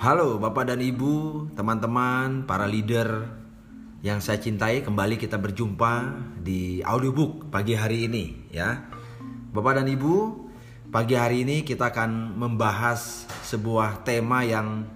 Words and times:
Halo 0.00 0.38
Bapak 0.38 0.70
dan 0.70 0.78
Ibu, 0.78 1.50
teman-teman, 1.58 2.48
para 2.48 2.64
leader 2.64 3.26
yang 4.06 4.22
saya 4.22 4.38
cintai, 4.38 4.86
kembali 4.86 5.18
kita 5.18 5.34
berjumpa 5.36 6.16
di 6.38 6.78
audiobook 6.80 7.50
pagi 7.50 7.76
hari 7.76 8.06
ini 8.06 8.48
ya. 8.54 8.88
Bapak 9.52 9.82
dan 9.82 9.90
Ibu, 9.90 10.14
pagi 10.94 11.18
hari 11.18 11.42
ini 11.42 11.66
kita 11.66 11.92
akan 11.92 12.38
membahas 12.38 13.26
sebuah 13.44 14.06
tema 14.06 14.46
yang 14.46 14.86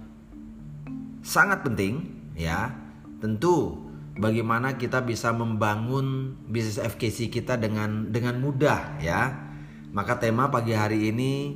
sangat 1.21 1.61
penting 1.61 2.07
ya. 2.33 2.73
Tentu 3.19 3.84
bagaimana 4.15 4.79
kita 4.79 5.03
bisa 5.03 5.35
membangun 5.35 6.39
bisnis 6.47 6.79
FKC 6.79 7.27
kita 7.27 7.59
dengan 7.59 8.09
dengan 8.09 8.39
mudah 8.39 8.99
ya. 9.03 9.51
Maka 9.95 10.19
tema 10.19 10.51
pagi 10.51 10.75
hari 10.75 11.07
ini 11.11 11.55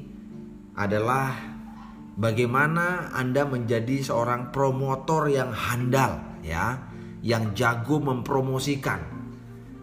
adalah 0.80 1.35
bagaimana 2.16 3.11
Anda 3.11 3.43
menjadi 3.43 3.99
seorang 3.99 4.55
promotor 4.55 5.27
yang 5.27 5.52
handal 5.52 6.39
ya, 6.39 6.88
yang 7.19 7.52
jago 7.52 7.99
mempromosikan. 7.99 9.03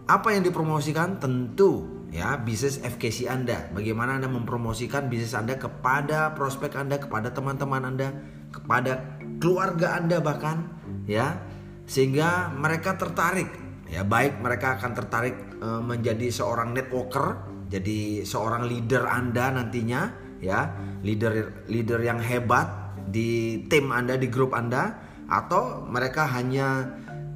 Apa 0.09 0.33
yang 0.33 0.41
dipromosikan? 0.41 1.21
Tentu 1.21 1.85
ya 2.09 2.33
bisnis 2.41 2.81
FKC 2.81 3.29
Anda. 3.29 3.69
Bagaimana 3.77 4.17
Anda 4.17 4.25
mempromosikan 4.25 5.05
bisnis 5.05 5.37
Anda 5.37 5.61
kepada 5.61 6.33
prospek 6.33 6.73
Anda, 6.81 6.97
kepada 6.97 7.29
teman-teman 7.29 7.93
Anda, 7.93 8.09
kepada 8.49 9.21
keluarga 9.37 10.01
Anda 10.01 10.17
bahkan 10.17 10.65
ya. 11.05 11.56
Sehingga 11.87 12.51
mereka 12.51 12.99
tertarik. 12.99 13.47
Ya, 13.87 14.03
baik 14.03 14.43
mereka 14.43 14.75
akan 14.75 14.91
tertarik 14.91 15.35
e, 15.63 15.67
menjadi 15.79 16.27
seorang 16.27 16.75
networker, 16.75 17.47
jadi 17.71 18.27
seorang 18.27 18.67
leader 18.67 19.07
Anda 19.07 19.55
nantinya 19.55 20.11
ya. 20.43 20.75
Leader 21.07 21.63
leader 21.71 22.03
yang 22.03 22.19
hebat 22.19 22.67
di 23.07 23.63
tim 23.71 23.87
anda 23.95 24.19
di 24.19 24.27
grup 24.27 24.51
anda. 24.51 24.99
Atau 25.27 25.87
mereka 25.87 26.27
hanya 26.27 26.87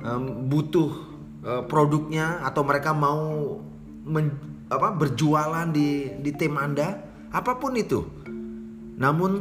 um, 0.03 0.47
butuh 0.47 0.91
uh, 1.43 1.63
produknya 1.67 2.39
atau 2.43 2.63
mereka 2.63 2.95
mau 2.95 3.59
men, 4.07 4.31
apa 4.71 4.95
berjualan 4.95 5.67
di 5.71 6.19
di 6.19 6.31
tim 6.35 6.55
anda. 6.55 6.99
Apa 7.31 7.59
pun 7.59 7.75
itu. 7.79 8.03
Namun 8.99 9.31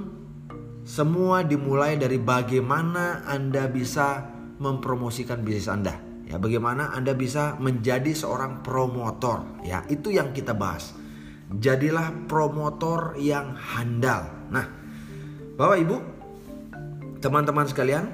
semua 0.87 1.43
dimulai 1.43 1.99
dari 1.99 2.19
bagaimana 2.19 3.27
anda 3.27 3.67
bisa 3.67 4.30
mempromosikan 4.61 5.41
bisnis 5.43 5.67
anda 5.67 5.97
ya 6.29 6.37
bagaimana 6.37 6.93
anda 6.93 7.17
bisa 7.17 7.57
menjadi 7.59 8.13
seorang 8.13 8.61
promotor 8.63 9.65
ya 9.65 9.83
itu 9.89 10.13
yang 10.15 10.31
kita 10.37 10.53
bahas 10.55 10.95
Jadilah 11.51 12.31
promotor 12.31 13.19
yang 13.19 13.59
handal. 13.59 14.31
Nah, 14.55 14.71
Bapak 15.59 15.83
Ibu, 15.83 15.97
teman-teman 17.19 17.67
sekalian, 17.67 18.07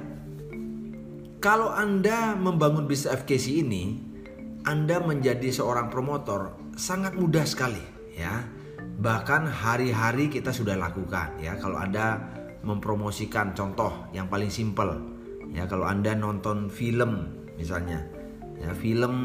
kalau 1.36 1.68
Anda 1.68 2.32
membangun 2.32 2.88
bisnis 2.88 3.12
FKC 3.12 3.60
ini, 3.60 4.00
Anda 4.64 5.04
menjadi 5.04 5.52
seorang 5.52 5.92
promotor 5.92 6.56
sangat 6.80 7.12
mudah 7.12 7.44
sekali 7.44 7.84
ya. 8.16 8.40
Bahkan 8.96 9.52
hari-hari 9.52 10.32
kita 10.32 10.48
sudah 10.56 10.72
lakukan 10.80 11.36
ya. 11.36 11.60
Kalau 11.60 11.76
Anda 11.76 12.16
mempromosikan 12.64 13.52
contoh 13.52 14.08
yang 14.16 14.32
paling 14.32 14.48
simpel 14.48 14.96
ya 15.56 15.64
kalau 15.64 15.88
Anda 15.88 16.12
nonton 16.12 16.68
film 16.68 17.32
misalnya 17.56 18.04
ya 18.60 18.76
film 18.76 19.16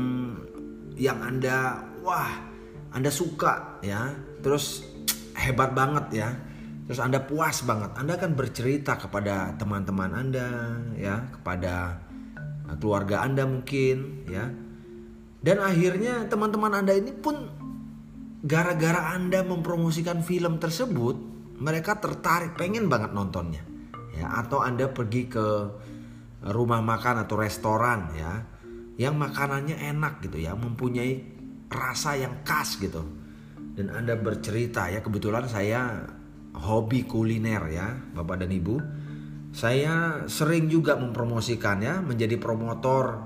yang 0.96 1.20
Anda 1.20 1.84
wah 2.00 2.52
anda 2.92 3.08
suka 3.08 3.80
ya, 3.80 4.12
terus 4.44 4.84
hebat 5.36 5.72
banget 5.72 6.06
ya. 6.12 6.30
Terus 6.88 7.00
Anda 7.00 7.24
puas 7.24 7.64
banget. 7.64 7.96
Anda 7.96 8.20
akan 8.20 8.36
bercerita 8.36 9.00
kepada 9.00 9.56
teman-teman 9.56 10.12
Anda 10.12 10.48
ya, 11.00 11.24
kepada 11.40 12.04
uh, 12.68 12.76
keluarga 12.76 13.24
Anda 13.24 13.48
mungkin 13.48 14.28
ya. 14.28 14.52
Dan 15.42 15.58
akhirnya 15.64 16.28
teman-teman 16.28 16.84
Anda 16.84 17.00
ini 17.00 17.16
pun 17.16 17.48
gara-gara 18.44 19.16
Anda 19.16 19.40
mempromosikan 19.48 20.20
film 20.20 20.60
tersebut, 20.60 21.16
mereka 21.64 21.96
tertarik 22.04 22.60
pengen 22.60 22.92
banget 22.92 23.16
nontonnya. 23.16 23.64
Ya, 24.12 24.28
atau 24.36 24.60
Anda 24.60 24.92
pergi 24.92 25.32
ke 25.32 25.48
rumah 26.42 26.82
makan 26.82 27.26
atau 27.26 27.38
restoran 27.38 28.10
ya 28.18 28.42
yang 29.02 29.18
makanannya 29.18 29.78
enak 29.78 30.22
gitu 30.26 30.38
ya, 30.42 30.54
mempunyai 30.54 31.26
rasa 31.72 32.20
yang 32.20 32.46
khas 32.46 32.78
gitu. 32.78 33.02
Dan 33.74 33.90
Anda 33.90 34.20
bercerita 34.20 34.92
ya, 34.92 35.00
kebetulan 35.02 35.48
saya 35.48 36.06
hobi 36.54 37.08
kuliner 37.08 37.64
ya, 37.72 37.88
Bapak 38.14 38.46
dan 38.46 38.52
Ibu. 38.52 38.76
Saya 39.52 40.28
sering 40.28 40.68
juga 40.68 41.00
mempromosikan 41.00 41.82
ya, 41.82 41.98
menjadi 42.04 42.38
promotor 42.38 43.26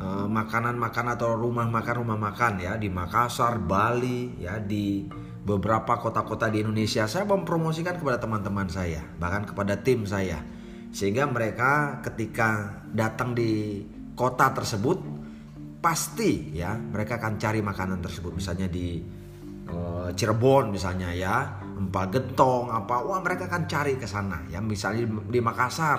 eh, 0.00 0.26
makanan-makan 0.26 1.06
atau 1.14 1.36
rumah 1.36 1.68
makan 1.68 1.94
rumah 2.02 2.18
makan 2.18 2.58
ya 2.58 2.72
di 2.80 2.88
Makassar, 2.88 3.60
Bali 3.60 4.40
ya 4.40 4.58
di 4.58 5.04
beberapa 5.44 6.00
kota-kota 6.00 6.48
di 6.48 6.64
Indonesia. 6.64 7.04
Saya 7.04 7.28
mempromosikan 7.28 8.00
kepada 8.00 8.18
teman-teman 8.18 8.66
saya, 8.72 9.04
bahkan 9.20 9.44
kepada 9.44 9.76
tim 9.78 10.08
saya. 10.08 10.40
Sehingga 10.94 11.26
mereka 11.26 11.98
ketika 12.06 12.78
datang 12.94 13.34
di 13.34 13.82
kota 14.14 14.54
tersebut 14.54 15.02
pasti 15.82 16.54
ya 16.54 16.78
mereka 16.78 17.18
akan 17.18 17.34
cari 17.34 17.58
makanan 17.58 17.98
tersebut. 17.98 18.38
Misalnya 18.38 18.70
di 18.70 19.02
uh, 19.74 20.14
Cirebon 20.14 20.70
misalnya 20.70 21.10
ya 21.10 21.58
empal 21.74 22.14
gentong 22.14 22.70
apa 22.70 23.02
wah 23.02 23.18
mereka 23.18 23.50
akan 23.50 23.66
cari 23.66 23.98
ke 23.98 24.06
sana 24.06 24.46
ya. 24.46 24.62
Misalnya 24.62 25.02
di 25.26 25.40
Makassar 25.42 25.98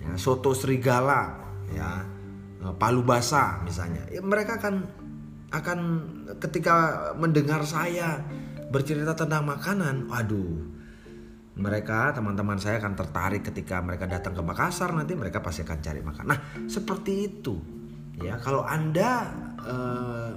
ya, 0.00 0.16
soto 0.16 0.56
serigala 0.56 1.36
ya 1.76 2.00
uh, 2.64 2.72
palu 2.80 3.04
basah 3.04 3.60
misalnya. 3.60 4.08
Ya, 4.08 4.24
mereka 4.24 4.56
akan 4.56 4.74
akan 5.52 5.78
ketika 6.40 7.12
mendengar 7.20 7.60
saya 7.68 8.24
bercerita 8.72 9.12
tentang 9.12 9.44
makanan 9.44 10.08
waduh 10.08 10.69
mereka 11.58 12.14
teman-teman 12.14 12.60
saya 12.62 12.78
akan 12.78 12.94
tertarik 12.94 13.42
ketika 13.42 13.82
mereka 13.82 14.06
datang 14.06 14.36
ke 14.36 14.42
Makassar 14.44 14.94
nanti 14.94 15.18
mereka 15.18 15.42
pasti 15.42 15.66
akan 15.66 15.78
cari 15.82 16.00
makan 16.00 16.24
nah 16.28 16.38
seperti 16.70 17.12
itu 17.26 17.80
Ya, 18.20 18.36
kalau 18.36 18.68
Anda 18.68 19.32
uh, 19.64 20.30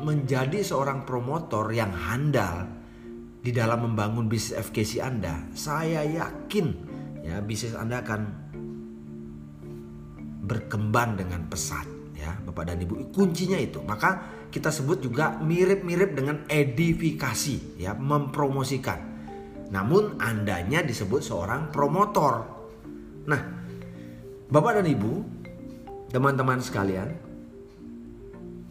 menjadi 0.00 0.64
seorang 0.64 1.04
promotor 1.04 1.68
yang 1.72 1.92
handal 1.92 2.64
di 3.44 3.52
dalam 3.52 3.84
membangun 3.84 4.32
bisnis 4.32 4.56
FKC 4.56 5.04
Anda, 5.04 5.44
saya 5.52 6.02
yakin 6.08 6.66
ya 7.20 7.44
bisnis 7.44 7.76
Anda 7.76 8.00
akan 8.00 8.20
berkembang 10.48 11.20
dengan 11.20 11.44
pesat 11.52 11.84
ya, 12.16 12.32
Bapak 12.48 12.72
dan 12.72 12.80
Ibu. 12.80 13.12
Kuncinya 13.12 13.60
itu. 13.60 13.84
Maka 13.84 14.32
kita 14.48 14.72
sebut 14.72 15.04
juga 15.04 15.36
mirip-mirip 15.36 16.16
dengan 16.16 16.48
edifikasi 16.48 17.76
ya, 17.76 17.92
mempromosikan. 17.92 19.15
Namun 19.70 20.18
andanya 20.22 20.82
disebut 20.82 21.22
seorang 21.22 21.74
promotor. 21.74 22.46
Nah, 23.26 23.42
Bapak 24.46 24.78
dan 24.78 24.86
Ibu, 24.86 25.12
teman-teman 26.14 26.62
sekalian, 26.62 27.10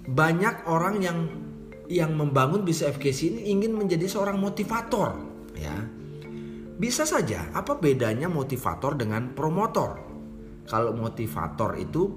banyak 0.07 0.69
orang 0.71 0.95
yang 1.03 1.19
yang 1.85 2.17
membangun 2.17 2.65
bisnis 2.65 2.97
FKC 2.97 3.19
ini 3.35 3.41
ingin 3.53 3.77
menjadi 3.77 4.09
seorang 4.09 4.41
motivator, 4.41 5.21
ya. 5.53 5.75
Bisa 6.75 7.07
saja, 7.07 7.53
apa 7.55 7.79
bedanya 7.79 8.27
motivator 8.27 8.99
dengan 8.99 9.31
promotor? 9.31 10.01
Kalau 10.65 10.91
motivator 10.97 11.77
itu 11.77 12.09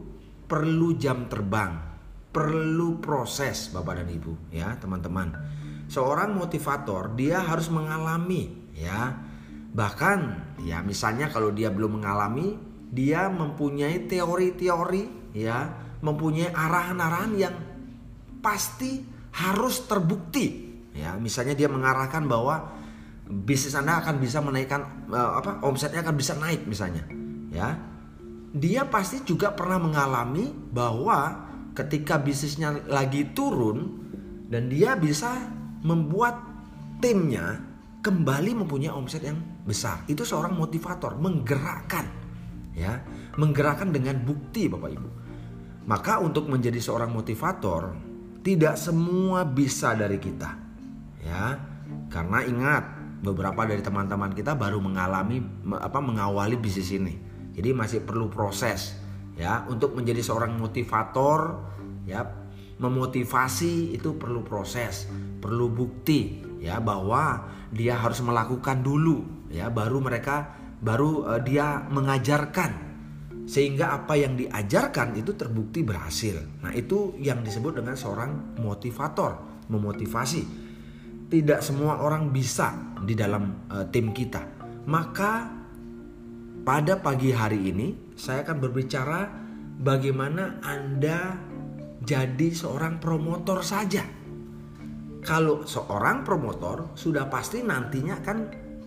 perlu 0.48 0.96
jam 0.96 1.28
terbang, 1.28 1.78
perlu 2.32 2.98
proses 2.98 3.70
Bapak 3.70 4.02
dan 4.02 4.08
Ibu, 4.08 4.32
ya, 4.50 4.74
teman-teman. 4.80 5.36
Seorang 5.88 6.34
motivator 6.34 7.12
dia 7.14 7.44
harus 7.44 7.68
mengalami, 7.68 8.57
ya. 8.78 9.18
Bahkan 9.74 10.18
ya 10.64 10.80
misalnya 10.86 11.28
kalau 11.28 11.50
dia 11.50 11.68
belum 11.68 12.00
mengalami, 12.00 12.56
dia 12.88 13.28
mempunyai 13.28 14.08
teori-teori 14.08 15.34
ya 15.36 15.68
mempunyai 16.00 16.54
arahan-arahan 16.54 17.32
yang 17.36 17.54
pasti 18.40 19.02
harus 19.34 19.84
terbukti 19.84 20.78
ya 20.96 21.14
misalnya 21.20 21.52
dia 21.52 21.68
mengarahkan 21.68 22.24
bahwa 22.24 22.74
bisnis 23.28 23.76
anda 23.76 24.00
akan 24.00 24.16
bisa 24.16 24.40
menaikkan 24.40 25.06
uh, 25.12 25.38
apa 25.42 25.60
omsetnya 25.62 26.00
akan 26.00 26.16
bisa 26.16 26.32
naik 26.38 26.64
misalnya 26.64 27.04
ya 27.52 27.76
dia 28.56 28.88
pasti 28.88 29.20
juga 29.28 29.52
pernah 29.52 29.76
mengalami 29.76 30.48
bahwa 30.72 31.46
ketika 31.76 32.16
bisnisnya 32.16 32.88
lagi 32.88 33.28
turun 33.36 34.00
dan 34.48 34.72
dia 34.72 34.96
bisa 34.96 35.36
membuat 35.84 36.40
timnya 37.04 37.67
kembali 38.08 38.64
mempunyai 38.64 38.88
omset 38.88 39.20
yang 39.20 39.36
besar. 39.68 40.08
Itu 40.08 40.24
seorang 40.24 40.56
motivator 40.56 41.20
menggerakkan 41.20 42.08
ya. 42.72 43.04
Menggerakkan 43.36 43.92
dengan 43.92 44.16
bukti 44.24 44.72
Bapak 44.72 44.90
Ibu. 44.96 45.10
Maka 45.84 46.24
untuk 46.24 46.48
menjadi 46.48 46.80
seorang 46.80 47.12
motivator 47.12 47.92
tidak 48.40 48.80
semua 48.80 49.44
bisa 49.44 49.92
dari 49.92 50.16
kita 50.16 50.56
Karena 52.08 52.40
ingat, 52.48 52.84
beberapa 53.20 53.68
dari 53.68 53.84
teman-teman 53.84 54.32
kita 54.32 54.56
baru 54.56 54.80
mengalami 54.80 55.44
apa 55.76 56.00
mengawali 56.00 56.56
bisnis 56.56 56.88
ini. 56.96 57.20
Jadi 57.52 57.76
masih 57.76 58.00
perlu 58.08 58.32
proses 58.32 58.96
ya. 59.36 59.68
Untuk 59.68 59.92
menjadi 59.92 60.24
seorang 60.24 60.56
motivator 60.56 61.60
ya 62.08 62.24
memotivasi 62.78 63.92
itu 63.92 64.16
perlu 64.16 64.46
proses, 64.46 65.10
perlu 65.42 65.68
bukti 65.68 66.40
ya 66.62 66.78
bahwa 66.78 67.57
dia 67.72 67.98
harus 68.00 68.20
melakukan 68.24 68.80
dulu 68.80 69.48
ya 69.52 69.68
baru 69.68 70.00
mereka 70.00 70.56
baru 70.78 71.26
uh, 71.26 71.40
dia 71.42 71.84
mengajarkan 71.88 72.88
sehingga 73.48 73.96
apa 73.96 74.12
yang 74.12 74.36
diajarkan 74.36 75.16
itu 75.16 75.32
terbukti 75.32 75.80
berhasil. 75.80 76.36
Nah, 76.60 76.68
itu 76.76 77.16
yang 77.16 77.40
disebut 77.40 77.80
dengan 77.80 77.96
seorang 77.96 78.60
motivator, 78.60 79.64
memotivasi. 79.72 80.44
Tidak 81.32 81.60
semua 81.64 82.04
orang 82.04 82.28
bisa 82.28 82.76
di 83.00 83.16
dalam 83.16 83.72
uh, 83.72 83.88
tim 83.88 84.12
kita. 84.12 84.44
Maka 84.84 85.48
pada 86.60 87.00
pagi 87.00 87.32
hari 87.32 87.72
ini 87.72 88.12
saya 88.20 88.44
akan 88.44 88.56
berbicara 88.60 89.20
bagaimana 89.80 90.60
Anda 90.60 91.40
jadi 92.04 92.52
seorang 92.52 93.00
promotor 93.00 93.64
saja. 93.64 94.04
Kalau 95.28 95.68
seorang 95.68 96.24
promotor 96.24 96.96
sudah 96.96 97.28
pasti 97.28 97.60
nantinya 97.60 98.16
akan 98.24 98.38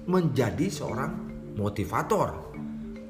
menjadi 0.09 0.73
seorang 0.73 1.11
motivator. 1.53 2.49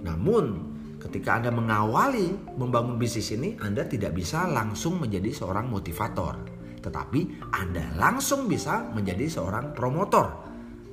Namun 0.03 0.71
Ketika 1.01 1.41
Anda 1.41 1.49
mengawali 1.49 2.53
membangun 2.61 3.01
bisnis 3.01 3.33
ini, 3.33 3.57
Anda 3.57 3.89
tidak 3.89 4.13
bisa 4.13 4.45
langsung 4.45 5.01
menjadi 5.01 5.33
seorang 5.33 5.65
motivator, 5.65 6.37
tetapi 6.77 7.41
Anda 7.57 7.89
langsung 7.97 8.45
bisa 8.45 8.85
menjadi 8.93 9.25
seorang 9.25 9.73
promotor. 9.73 10.29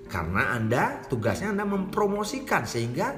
Karena 0.08 0.56
Anda 0.56 1.04
tugasnya 1.12 1.52
Anda 1.52 1.68
mempromosikan 1.68 2.64
sehingga 2.64 3.12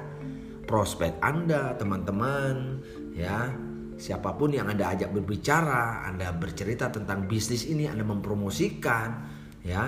prospek 0.67 1.23
Anda, 1.23 1.79
teman-teman, 1.79 2.83
ya, 3.15 3.55
siapa 4.01 4.33
pun 4.33 4.49
yang 4.57 4.65
Anda 4.65 4.97
ajak 4.97 5.13
berbicara, 5.13 6.09
Anda 6.09 6.33
bercerita 6.33 6.89
tentang 6.89 7.29
bisnis 7.29 7.69
ini, 7.69 7.85
Anda 7.85 8.01
mempromosikan, 8.01 9.09
ya, 9.61 9.83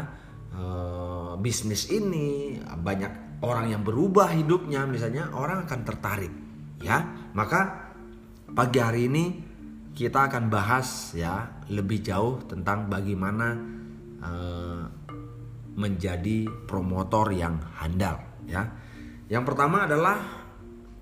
eh, 0.54 1.32
bisnis 1.42 1.90
ini 1.90 2.62
banyak 2.62 3.42
orang 3.42 3.74
yang 3.74 3.82
berubah 3.82 4.30
hidupnya, 4.32 4.86
misalnya 4.86 5.34
orang 5.34 5.66
akan 5.66 5.82
tertarik 5.82 6.34
ya. 6.80 7.02
Maka 7.34 7.92
pagi 8.54 8.80
hari 8.80 9.10
ini 9.10 9.24
kita 9.94 10.30
akan 10.32 10.50
bahas 10.50 11.14
ya 11.14 11.62
lebih 11.70 12.02
jauh 12.02 12.42
tentang 12.50 12.90
bagaimana 12.90 13.48
uh, 14.24 14.82
menjadi 15.74 16.50
promotor 16.66 17.34
yang 17.34 17.58
handal 17.78 18.22
ya. 18.46 18.64
Yang 19.30 19.44
pertama 19.54 19.86
adalah 19.86 20.18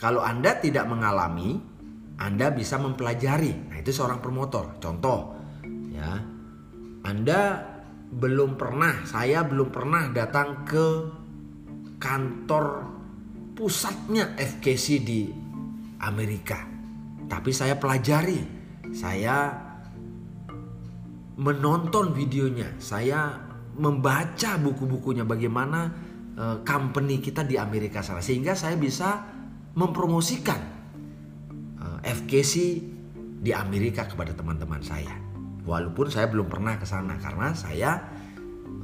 kalau 0.02 0.26
Anda 0.26 0.58
tidak 0.58 0.90
mengalami, 0.90 1.62
Anda 2.22 2.54
bisa 2.54 2.78
mempelajari. 2.78 3.74
Nah, 3.74 3.78
itu 3.82 3.90
seorang 3.90 4.22
promotor. 4.22 4.78
Contoh 4.78 5.34
ya. 5.90 6.22
Anda 7.02 7.42
belum 8.12 8.62
pernah, 8.62 9.08
saya 9.10 9.42
belum 9.42 9.74
pernah 9.74 10.14
datang 10.14 10.62
ke 10.68 10.86
kantor 11.98 12.66
pusatnya 13.58 14.38
FKC 14.38 14.86
di 15.02 15.22
Amerika. 16.06 16.62
Tapi 17.26 17.50
saya 17.50 17.80
pelajari, 17.80 18.38
saya 18.94 19.56
menonton 21.42 22.14
videonya, 22.14 22.78
saya 22.78 23.34
membaca 23.80 24.60
buku-bukunya 24.60 25.24
bagaimana 25.24 25.90
uh, 26.38 26.58
company 26.62 27.24
kita 27.24 27.48
di 27.48 27.56
Amerika 27.56 28.04
sana 28.04 28.20
sehingga 28.20 28.52
saya 28.54 28.76
bisa 28.76 29.26
mempromosikan 29.74 30.81
eh, 32.02 32.14
FKC 32.14 32.54
di 33.42 33.52
Amerika 33.54 34.06
kepada 34.06 34.34
teman-teman 34.38 34.82
saya. 34.86 35.18
Walaupun 35.66 36.10
saya 36.10 36.30
belum 36.30 36.50
pernah 36.50 36.78
ke 36.78 36.86
sana 36.86 37.18
karena 37.18 37.54
saya 37.54 38.02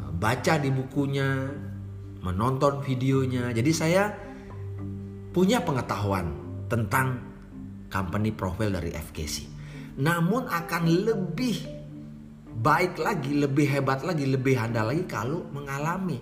uh, 0.01 0.11
baca 0.13 0.57
di 0.57 0.69
bukunya, 0.69 1.49
menonton 2.21 2.81
videonya. 2.81 3.53
Jadi 3.53 3.71
saya 3.73 4.13
punya 5.33 5.61
pengetahuan 5.61 6.33
tentang 6.69 7.21
company 7.93 8.33
profile 8.33 8.77
dari 8.77 8.93
FKC. 8.93 9.45
Namun 9.97 10.49
akan 10.49 10.83
lebih 10.85 11.57
baik 12.57 12.97
lagi, 12.97 13.37
lebih 13.37 13.69
hebat 13.69 14.01
lagi, 14.01 14.25
lebih 14.25 14.57
handal 14.57 14.89
lagi 14.89 15.05
kalau 15.05 15.45
mengalami. 15.53 16.17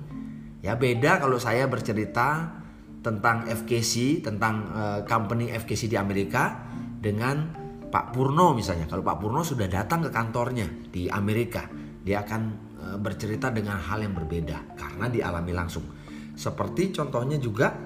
Ya 0.60 0.76
beda 0.76 1.24
kalau 1.24 1.40
saya 1.40 1.68
bercerita 1.68 2.52
tentang 3.00 3.46
FKC, 3.46 4.26
tentang 4.26 4.66
uh, 4.74 5.00
company 5.06 5.54
FKC 5.54 5.88
di 5.92 5.98
Amerika 6.00 6.66
dengan 7.06 7.54
Pak 7.86 8.18
Purno 8.18 8.58
misalnya. 8.58 8.90
Kalau 8.90 9.06
Pak 9.06 9.22
Purno 9.22 9.46
sudah 9.46 9.70
datang 9.70 10.02
ke 10.02 10.10
kantornya 10.10 10.66
di 10.90 11.06
Amerika, 11.06 11.70
dia 12.02 12.26
akan 12.26 12.42
uh, 12.82 12.98
bercerita 12.98 13.54
dengan 13.54 13.78
hal 13.78 14.02
yang 14.02 14.18
berbeda 14.18 14.74
karena 14.74 15.06
dialami 15.06 15.54
langsung. 15.54 15.86
Seperti 16.34 16.90
contohnya 16.90 17.38
juga 17.38 17.78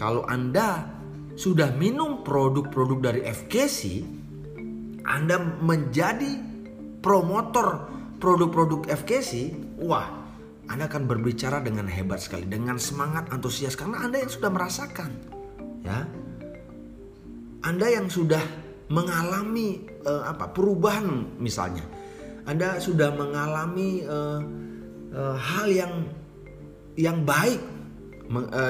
kalau 0.00 0.24
Anda 0.24 0.88
sudah 1.36 1.76
minum 1.76 2.24
produk-produk 2.24 2.98
dari 3.12 3.20
FKC, 3.28 4.02
Anda 5.04 5.36
menjadi 5.38 6.48
promotor 7.04 7.86
produk-produk 8.20 8.84
FKC, 8.90 9.54
wah, 9.80 10.10
Anda 10.68 10.90
akan 10.90 11.08
berbicara 11.08 11.64
dengan 11.64 11.88
hebat 11.88 12.20
sekali, 12.20 12.44
dengan 12.44 12.76
semangat 12.76 13.32
antusias 13.32 13.78
karena 13.78 14.04
Anda 14.04 14.20
yang 14.20 14.32
sudah 14.32 14.50
merasakan, 14.52 15.10
ya. 15.86 16.04
Anda 17.60 17.86
yang 17.92 18.08
sudah 18.08 18.40
mengalami 18.90 19.84
uh, 20.02 20.26
apa 20.26 20.50
perubahan 20.50 21.38
misalnya, 21.38 21.84
Anda 22.48 22.80
sudah 22.80 23.12
mengalami 23.14 24.02
uh, 24.04 24.40
uh, 25.14 25.36
hal 25.36 25.68
yang 25.68 25.92
yang 26.98 27.22
baik 27.24 27.60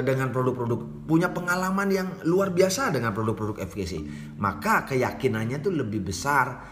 dengan 0.09 0.33
produk-produk 0.33 1.05
punya 1.05 1.29
pengalaman 1.37 1.93
yang 1.93 2.09
luar 2.25 2.49
biasa 2.49 2.97
dengan 2.97 3.13
produk-produk 3.13 3.61
FGC 3.69 4.01
maka 4.41 4.89
keyakinannya 4.89 5.61
tuh 5.61 5.77
lebih 5.77 6.01
besar 6.01 6.65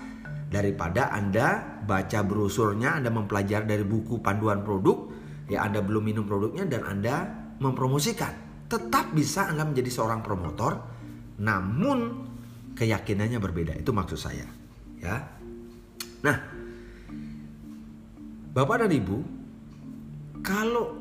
daripada 0.49 1.13
Anda 1.13 1.77
baca 1.85 2.25
brosurnya 2.25 2.97
Anda 2.97 3.13
mempelajari 3.13 3.69
dari 3.69 3.85
buku 3.85 4.25
panduan 4.25 4.65
produk 4.65 5.05
ya 5.53 5.69
Anda 5.69 5.85
belum 5.85 6.01
minum 6.01 6.25
produknya 6.25 6.65
dan 6.65 6.85
Anda 6.85 7.29
mempromosikan. 7.59 8.65
Tetap 8.69 9.17
bisa 9.17 9.49
Anda 9.49 9.65
menjadi 9.65 9.89
seorang 9.89 10.21
promotor 10.21 10.73
namun 11.39 12.29
keyakinannya 12.75 13.39
berbeda. 13.39 13.75
Itu 13.79 13.95
maksud 13.95 14.19
saya. 14.19 14.47
Ya. 14.99 15.27
Nah 16.23 16.37
Bapak 18.53 18.83
dan 18.83 18.91
Ibu 18.91 19.19
kalau 20.43 20.99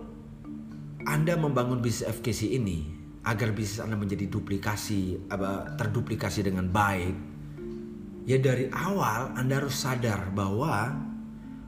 anda 1.08 1.40
membangun 1.40 1.80
bisnis 1.80 2.06
FKC 2.06 2.60
ini 2.60 2.98
agar 3.28 3.52
bisnis 3.52 3.84
Anda 3.84 4.00
menjadi 4.00 4.28
duplikasi, 4.32 5.28
terduplikasi 5.76 6.48
dengan 6.48 6.72
baik, 6.72 7.16
ya 8.24 8.40
dari 8.40 8.72
awal 8.72 9.36
Anda 9.36 9.60
harus 9.60 9.76
sadar 9.76 10.32
bahwa 10.32 10.96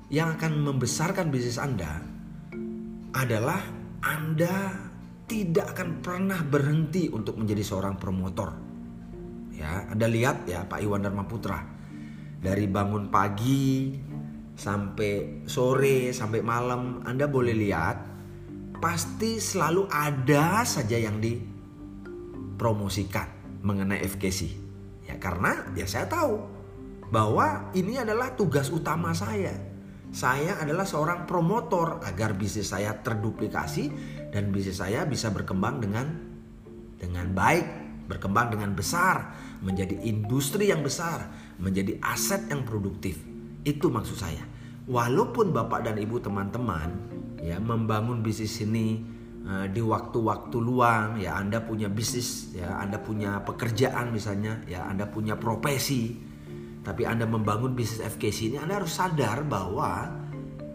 yang 0.08 0.40
akan 0.40 0.64
membesarkan 0.64 1.28
bisnis 1.32 1.60
Anda 1.60 2.00
adalah 3.12 3.60
Anda 4.00 4.88
tidak 5.30 5.78
akan 5.78 6.02
pernah 6.02 6.42
berhenti 6.42 7.06
untuk 7.14 7.38
menjadi 7.38 7.62
seorang 7.62 8.02
promotor. 8.02 8.50
Ya, 9.54 9.86
Anda 9.94 10.10
lihat 10.10 10.50
ya 10.50 10.66
Pak 10.66 10.82
Iwan 10.82 11.06
Dharma 11.06 11.30
Putra 11.30 11.62
dari 12.42 12.66
bangun 12.66 13.14
pagi 13.14 13.94
sampai 14.58 15.46
sore 15.46 16.10
sampai 16.12 16.42
malam 16.42 17.06
Anda 17.06 17.30
boleh 17.30 17.54
lihat 17.54 18.10
pasti 18.82 19.38
selalu 19.38 19.86
ada 19.92 20.64
saja 20.66 20.98
yang 20.98 21.22
dipromosikan 21.22 23.30
mengenai 23.62 24.02
FKC. 24.02 24.50
Ya 25.06 25.22
karena 25.22 25.70
ya 25.78 25.86
saya 25.86 26.10
tahu 26.10 26.42
bahwa 27.14 27.70
ini 27.78 28.02
adalah 28.02 28.34
tugas 28.34 28.74
utama 28.74 29.14
saya. 29.14 29.69
Saya 30.10 30.58
adalah 30.58 30.90
seorang 30.90 31.30
promotor 31.30 32.02
agar 32.02 32.34
bisnis 32.34 32.74
saya 32.74 32.98
terduplikasi 32.98 33.94
dan 34.34 34.50
bisnis 34.50 34.82
saya 34.82 35.06
bisa 35.06 35.30
berkembang 35.30 35.78
dengan 35.78 36.06
dengan 36.98 37.30
baik, 37.30 37.66
berkembang 38.10 38.58
dengan 38.58 38.74
besar, 38.74 39.38
menjadi 39.62 40.02
industri 40.02 40.74
yang 40.74 40.82
besar, 40.82 41.30
menjadi 41.62 42.02
aset 42.02 42.50
yang 42.50 42.66
produktif. 42.66 43.22
Itu 43.62 43.94
maksud 43.94 44.18
saya. 44.18 44.44
Walaupun 44.90 45.54
Bapak 45.54 45.86
dan 45.86 46.02
Ibu 46.02 46.18
teman-teman 46.18 46.90
ya 47.46 47.62
membangun 47.62 48.26
bisnis 48.26 48.66
ini 48.66 49.06
uh, 49.46 49.70
di 49.70 49.80
waktu-waktu 49.80 50.58
luang 50.58 51.22
ya 51.22 51.38
Anda 51.38 51.62
punya 51.62 51.86
bisnis 51.86 52.58
ya 52.58 52.82
Anda 52.82 52.98
punya 52.98 53.46
pekerjaan 53.46 54.10
misalnya 54.10 54.66
ya 54.66 54.90
Anda 54.90 55.06
punya 55.06 55.38
profesi 55.38 56.29
tapi 56.84 57.04
Anda 57.04 57.28
membangun 57.28 57.76
bisnis 57.76 58.00
FKC 58.04 58.56
ini 58.56 58.58
Anda 58.58 58.80
harus 58.82 58.96
sadar 58.96 59.44
bahwa 59.44 60.10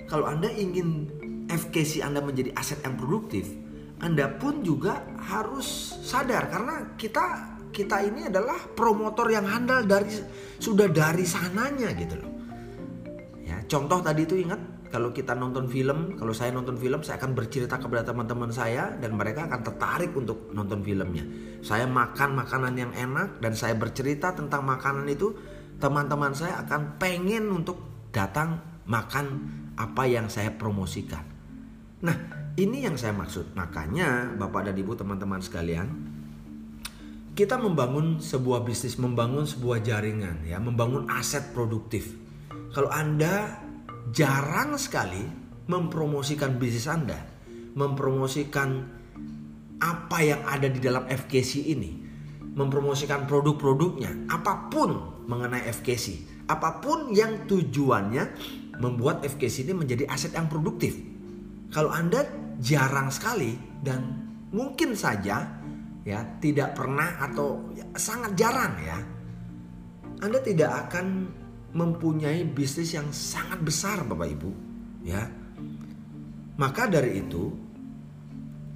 kalau 0.08 0.28
Anda 0.28 0.52
ingin 0.52 1.08
FKC 1.48 2.04
Anda 2.04 2.20
menjadi 2.20 2.52
aset 2.56 2.80
yang 2.84 2.96
produktif, 2.96 3.48
Anda 4.00 4.28
pun 4.36 4.60
juga 4.60 5.04
harus 5.20 5.96
sadar 6.04 6.48
karena 6.52 6.96
kita 6.96 7.56
kita 7.74 8.06
ini 8.06 8.30
adalah 8.30 8.70
promotor 8.78 9.34
yang 9.34 9.50
handal 9.50 9.82
dari 9.82 10.14
sudah 10.62 10.86
dari 10.86 11.26
sananya 11.26 11.90
gitu 11.98 12.14
loh. 12.22 12.32
Ya, 13.42 13.60
contoh 13.66 13.98
tadi 13.98 14.22
itu 14.22 14.38
ingat 14.38 14.74
kalau 14.94 15.10
kita 15.10 15.34
nonton 15.34 15.66
film, 15.66 16.14
kalau 16.14 16.30
saya 16.30 16.54
nonton 16.54 16.78
film, 16.78 17.02
saya 17.02 17.18
akan 17.18 17.34
bercerita 17.34 17.82
kepada 17.82 18.06
teman-teman 18.06 18.54
saya 18.54 18.94
dan 18.94 19.18
mereka 19.18 19.50
akan 19.50 19.66
tertarik 19.66 20.14
untuk 20.14 20.54
nonton 20.54 20.86
filmnya. 20.86 21.26
Saya 21.66 21.90
makan 21.90 22.38
makanan 22.38 22.78
yang 22.78 22.94
enak 22.94 23.42
dan 23.42 23.58
saya 23.58 23.74
bercerita 23.74 24.30
tentang 24.38 24.62
makanan 24.62 25.10
itu, 25.10 25.34
teman-teman 25.78 26.32
saya 26.34 26.62
akan 26.64 26.98
pengen 26.98 27.50
untuk 27.50 27.80
datang 28.14 28.62
makan 28.86 29.26
apa 29.74 30.06
yang 30.06 30.30
saya 30.30 30.54
promosikan. 30.54 31.24
Nah, 32.04 32.16
ini 32.54 32.86
yang 32.86 32.94
saya 32.94 33.16
maksud. 33.16 33.56
Makanya, 33.58 34.36
Bapak 34.38 34.70
dan 34.70 34.76
Ibu, 34.78 34.94
teman-teman 34.94 35.42
sekalian, 35.42 35.88
kita 37.34 37.58
membangun 37.58 38.22
sebuah 38.22 38.62
bisnis, 38.62 38.94
membangun 39.00 39.42
sebuah 39.42 39.82
jaringan, 39.82 40.46
ya, 40.46 40.62
membangun 40.62 41.10
aset 41.10 41.50
produktif. 41.50 42.14
Kalau 42.70 42.90
Anda 42.92 43.58
jarang 44.14 44.78
sekali 44.78 45.24
mempromosikan 45.66 46.60
bisnis 46.60 46.86
Anda, 46.86 47.18
mempromosikan 47.74 48.84
apa 49.82 50.18
yang 50.22 50.46
ada 50.46 50.70
di 50.70 50.78
dalam 50.78 51.10
FKC 51.10 51.74
ini, 51.74 51.90
mempromosikan 52.54 53.26
produk-produknya, 53.26 54.30
apa 54.30 54.70
pun 54.70 55.13
mengenai 55.24 55.64
FKC, 55.70 56.20
apa 56.48 56.80
pun 56.80 57.12
yang 57.12 57.48
tujuannya 57.48 58.24
membuat 58.78 59.22
FKC 59.24 59.64
ini 59.68 59.74
menjadi 59.74 60.04
aset 60.10 60.34
yang 60.34 60.50
produktif. 60.50 60.98
Kalau 61.72 61.90
Anda 61.90 62.26
jarang 62.60 63.10
sekali 63.10 63.56
dan 63.82 64.30
mungkin 64.54 64.94
saja 64.94 65.42
ya 66.06 66.20
tidak 66.38 66.76
pernah 66.78 67.18
atau 67.18 67.72
ya, 67.74 67.82
sangat 67.96 68.36
jarang 68.38 68.76
ya 68.78 68.98
Anda 70.22 70.38
tidak 70.44 70.70
akan 70.86 71.06
mempunyai 71.74 72.46
bisnis 72.46 72.94
yang 72.94 73.10
sangat 73.10 73.58
besar 73.64 74.06
Bapak 74.06 74.28
Ibu 74.30 74.50
ya. 75.02 75.22
Maka 76.54 76.86
dari 76.86 77.18
itu 77.18 77.50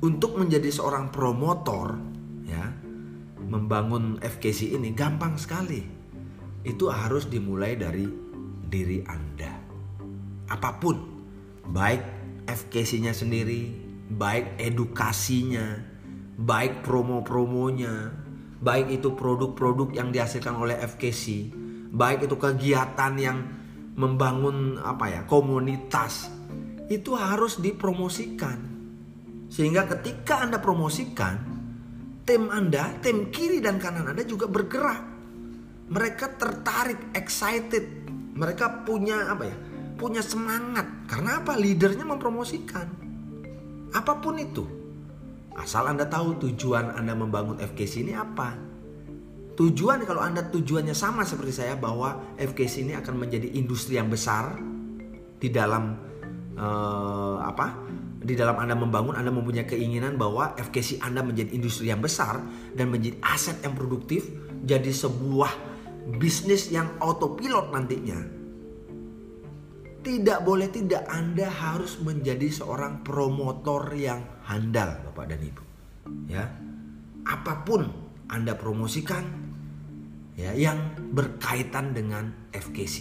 untuk 0.03 0.35
menjadi 0.35 0.67
seorang 0.67 1.15
promotor 1.15 1.95
ya 2.43 2.75
membangun 3.39 4.19
FKC 4.19 4.75
ini 4.75 4.91
gampang 4.91 5.39
sekali 5.39 5.98
itu 6.67 6.91
harus 6.91 7.27
dimulai 7.31 7.79
dari 7.79 8.07
diri 8.69 9.03
Anda. 9.07 9.53
Apa 10.49 10.81
pun 10.81 10.97
baik 11.69 12.03
FKC-nya 12.49 13.13
sendiri, 13.13 13.73
baik 14.09 14.57
edukasinya, 14.57 15.77
baik 16.41 16.81
promo-promonya, 16.87 18.13
baik 18.63 19.01
itu 19.01 19.13
produk-produk 19.13 19.93
yang 19.93 20.09
dihasilkan 20.09 20.57
oleh 20.57 20.77
FKC, 20.81 21.53
baik 21.93 22.31
itu 22.31 22.37
kegiatan 22.41 23.15
yang 23.21 23.39
membangun 23.99 24.79
apa 24.79 25.11
ya 25.11 25.21
komunitas 25.27 26.31
itu 26.89 27.13
harus 27.19 27.61
dipromosikan. 27.61 28.79
Sehingga 29.49 29.89
ketika 29.89 30.45
anda 30.45 30.61
promosikan 30.61 31.59
tim 32.29 32.53
anda 32.53 33.01
tim 33.01 33.33
kiri 33.33 33.65
dan 33.65 33.81
kanan 33.81 34.13
anda 34.13 34.21
juga 34.21 34.45
bergerak 34.45 35.18
mereka 35.89 36.29
tertarik 36.37 37.13
excited 37.17 37.85
mereka 38.39 38.87
punya 38.87 39.33
apa 39.33 39.45
ya 39.49 39.57
punya 39.99 40.23
semangat. 40.23 41.11
Karena 41.11 41.43
apa? 41.43 41.59
Leadernya 41.59 42.07
mempromosikan. 42.07 42.87
Apa 43.91 44.23
pun 44.23 44.39
itu. 44.39 44.65
Asal 45.59 45.91
Anda 45.91 46.07
tahu 46.07 46.39
tujuan 46.39 46.95
Anda 46.95 47.19
membangun 47.19 47.59
FKC 47.59 48.07
ini 48.07 48.15
apa. 48.15 48.55
Tujuan 49.59 50.07
kalau 50.07 50.23
Anda 50.23 50.47
tujuannya 50.47 50.95
sama 50.95 51.27
seperti 51.27 51.51
saya 51.51 51.75
bahwa 51.75 52.39
FKC 52.39 52.87
ini 52.87 52.95
akan 52.95 53.27
menjadi 53.27 53.51
industri 53.59 53.99
yang 53.99 54.07
besar 54.07 54.55
di 55.43 55.51
dalam 55.51 55.99
uh, 56.55 57.43
apa? 57.43 57.91
Di 58.23 58.39
dalam 58.39 58.55
Anda 58.55 58.79
membangun, 58.79 59.19
Anda 59.19 59.35
mempunyai 59.35 59.67
keinginan 59.67 60.15
bahwa 60.15 60.55
FKC 60.55 61.03
Anda 61.03 61.27
menjadi 61.27 61.51
industri 61.59 61.91
yang 61.91 61.99
besar 61.99 62.39
dan 62.79 62.95
menjadi 62.95 63.19
aset 63.19 63.59
yang 63.67 63.75
produktif, 63.75 64.31
jadi 64.63 64.95
sebuah 64.95 65.51
bisnis 66.17 66.73
yang 66.73 66.97
autopilot 67.05 67.69
nantinya 67.69 68.39
tidak 70.09 70.41
boleh 70.41 70.73
tidak 70.73 71.05
Anda 71.11 71.53
harus 71.53 72.01
menjadi 72.01 72.49
seorang 72.49 73.05
promotor 73.05 73.93
yang 73.93 74.25
handal 74.49 74.97
Bapak 75.11 75.37
dan 75.37 75.41
Ibu. 75.45 75.65
Ya. 76.31 76.49
Apa 77.29 77.61
pun 77.69 77.93
Anda 78.33 78.57
promosikan 78.57 79.29
ya 80.33 80.57
yang 80.57 80.97
berkaitan 81.13 81.93
dengan 81.93 82.49
FKC. 82.55 82.97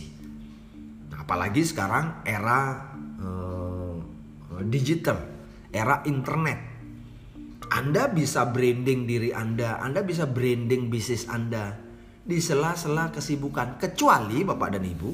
Nah, 1.13 1.23
apalagi 1.23 1.63
sekarang 1.63 2.27
era 2.27 2.91
uh, 3.23 3.95
digital, 4.67 5.21
era 5.71 6.03
internet. 6.03 6.59
Anda 7.71 8.11
bisa 8.11 8.51
branding 8.51 9.07
diri 9.07 9.31
Anda, 9.31 9.79
Anda 9.79 10.03
bisa 10.03 10.27
branding 10.27 10.91
bisnis 10.91 11.27
Anda 11.31 11.86
di 12.27 12.43
sela-sela 12.43 13.07
kesibukan 13.09 13.79
kecuali 13.79 14.43
Bapak 14.43 14.75
dan 14.75 14.83
Ibu 14.83 15.11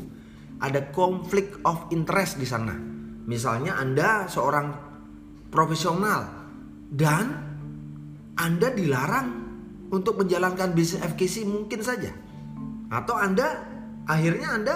ada 0.58 0.90
konflik 0.90 1.62
of 1.62 1.94
interest 1.94 2.42
di 2.42 2.48
sana. 2.50 2.74
Misalnya 3.30 3.78
Anda 3.78 4.26
seorang 4.26 4.68
profesional 5.54 6.26
dan 6.90 7.26
Anda 8.34 8.74
dilarang 8.74 9.28
untuk 9.94 10.18
menjalankan 10.26 10.74
bisnis 10.74 11.06
FKC 11.06 11.46
mungkin 11.46 11.86
saja. 11.86 12.10
Atau 12.90 13.14
Anda 13.14 13.62
akhirnya 14.10 14.50
Anda 14.58 14.76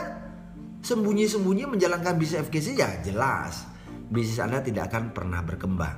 sembunyi-sembunyi 0.86 1.74
menjalankan 1.74 2.22
bisnis 2.22 2.46
FKC 2.46 2.78
ya 2.78 3.02
jelas 3.02 3.66
bisnis 4.08 4.40
Anda 4.40 4.64
tidak 4.64 4.94
akan 4.94 5.12
pernah 5.12 5.42
berkembang. 5.44 5.98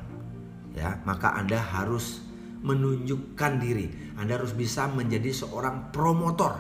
Ya, 0.78 1.02
maka 1.04 1.34
Anda 1.34 1.60
harus 1.60 2.22
menunjukkan 2.64 3.52
diri. 3.60 4.16
Anda 4.20 4.40
harus 4.40 4.52
bisa 4.52 4.88
menjadi 4.92 5.32
seorang 5.32 5.92
promotor. 5.96 6.60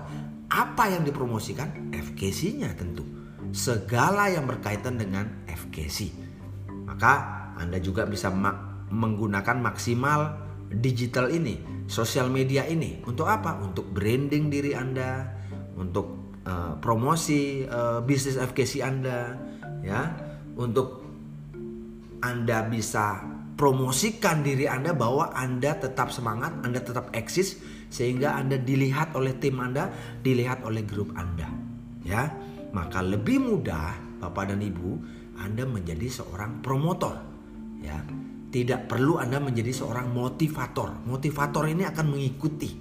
Apa 0.49 0.89
yang 0.89 1.05
dipromosikan? 1.05 1.93
FKC-nya 1.93 2.73
tentu 2.73 3.19
segala 3.51 4.29
yang 4.29 4.45
berkaitan 4.45 4.97
dengan 4.97 5.45
FKC. 5.49 6.13
Maka 6.85 7.13
Anda 7.57 7.77
juga 7.81 8.05
bisa 8.05 8.29
ma 8.33 8.69
menggunakan 8.89 9.61
maksimal 9.61 10.49
digital 10.73 11.29
ini, 11.29 11.85
sosial 11.85 12.25
media 12.33 12.65
ini. 12.65 13.05
Untuk 13.05 13.29
apa? 13.29 13.61
Untuk 13.61 13.85
branding 13.93 14.49
diri 14.49 14.73
Anda, 14.73 15.29
untuk 15.77 16.41
uh, 16.49 16.73
promosi 16.81 17.69
uh, 17.69 18.01
bisnis 18.01 18.41
FKC 18.41 18.81
Anda, 18.81 19.37
ya, 19.85 20.09
untuk 20.57 21.05
Anda 22.25 22.65
bisa 22.65 23.21
promosikan 23.59 24.39
diri 24.39 24.71
Anda 24.71 24.95
bahwa 24.95 25.35
Anda 25.35 25.75
tetap 25.75 26.15
semangat, 26.15 26.55
Anda 26.63 26.79
tetap 26.79 27.11
eksis 27.11 27.59
sehingga 27.91 28.39
Anda 28.39 28.55
dilihat 28.55 29.11
oleh 29.19 29.35
tim 29.35 29.59
Anda, 29.59 29.91
dilihat 30.23 30.63
oleh 30.63 30.87
grup 30.87 31.11
Anda. 31.19 31.51
Ya 32.07 32.31
maka 32.71 33.03
lebih 33.03 33.43
mudah 33.43 33.99
Bapak 34.23 34.55
dan 34.55 34.63
Ibu 34.63 34.89
Anda 35.43 35.67
menjadi 35.67 36.07
seorang 36.07 36.63
promotor. 36.63 37.19
Ya 37.83 37.99
tidak 38.55 38.87
perlu 38.87 39.19
Anda 39.19 39.43
menjadi 39.43 39.75
seorang 39.75 40.07
motivator. 40.15 41.03
Motivator 41.03 41.67
ini 41.67 41.83
akan 41.83 42.15
mengikuti. 42.15 42.71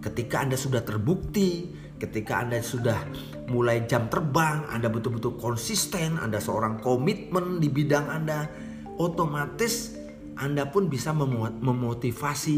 Ketika 0.00 0.48
Anda 0.48 0.56
sudah 0.56 0.80
terbukti 0.80 1.78
ketika 2.02 2.42
Anda 2.42 2.58
sudah 2.58 2.98
mulai 3.46 3.86
jam 3.86 4.10
terbang 4.10 4.66
Anda 4.66 4.90
betul-betul 4.90 5.38
konsisten 5.38 6.18
Anda 6.18 6.42
seorang 6.42 6.82
komitmen 6.82 7.62
di 7.62 7.70
bidang 7.70 8.10
Anda 8.10 8.50
otomatis 8.98 10.01
Anda 10.38 10.68
pun 10.68 10.88
bisa 10.88 11.12
memotivasi 11.12 12.56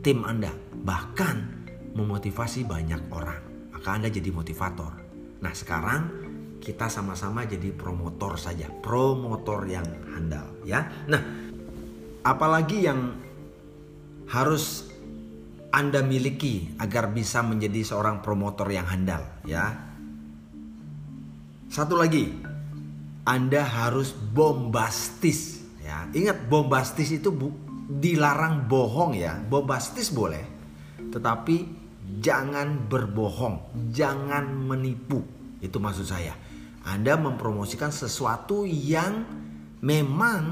tim 0.00 0.24
Anda 0.24 0.52
bahkan 0.86 1.66
memotivasi 1.96 2.68
banyak 2.68 3.10
orang 3.12 3.40
maka 3.72 3.88
Anda 3.96 4.08
jadi 4.08 4.30
motivator 4.32 5.06
Nah 5.40 5.52
sekarang 5.52 6.26
kita 6.66 6.90
sama-sama 6.90 7.46
jadi 7.46 7.70
promotor 7.70 8.40
saja, 8.40 8.66
promotor 8.82 9.68
yang 9.70 9.86
handal 10.10 10.50
ya. 10.66 10.90
Nah, 11.06 11.22
apalagi 12.26 12.82
yang 12.82 13.14
harus 14.26 14.90
Anda 15.70 16.02
miliki 16.02 16.74
agar 16.80 17.12
bisa 17.14 17.44
menjadi 17.44 17.84
seorang 17.84 18.24
promotor 18.24 18.66
yang 18.72 18.88
handal 18.88 19.22
ya. 19.46 19.76
Satu 21.70 21.94
lagi, 22.00 22.32
Anda 23.22 23.62
harus 23.62 24.10
bombastis 24.10 25.55
ya. 25.86 26.10
Ingat 26.10 26.50
bombastis 26.50 27.14
itu 27.14 27.30
bu, 27.30 27.54
dilarang 27.86 28.66
bohong 28.66 29.14
ya. 29.14 29.38
Bombastis 29.38 30.10
boleh, 30.10 30.42
tetapi 31.14 31.56
jangan 32.18 32.90
berbohong, 32.90 33.90
jangan 33.94 34.50
menipu. 34.50 35.22
Itu 35.62 35.78
maksud 35.78 36.06
saya. 36.06 36.34
Anda 36.86 37.18
mempromosikan 37.18 37.90
sesuatu 37.90 38.62
yang 38.66 39.26
memang 39.82 40.42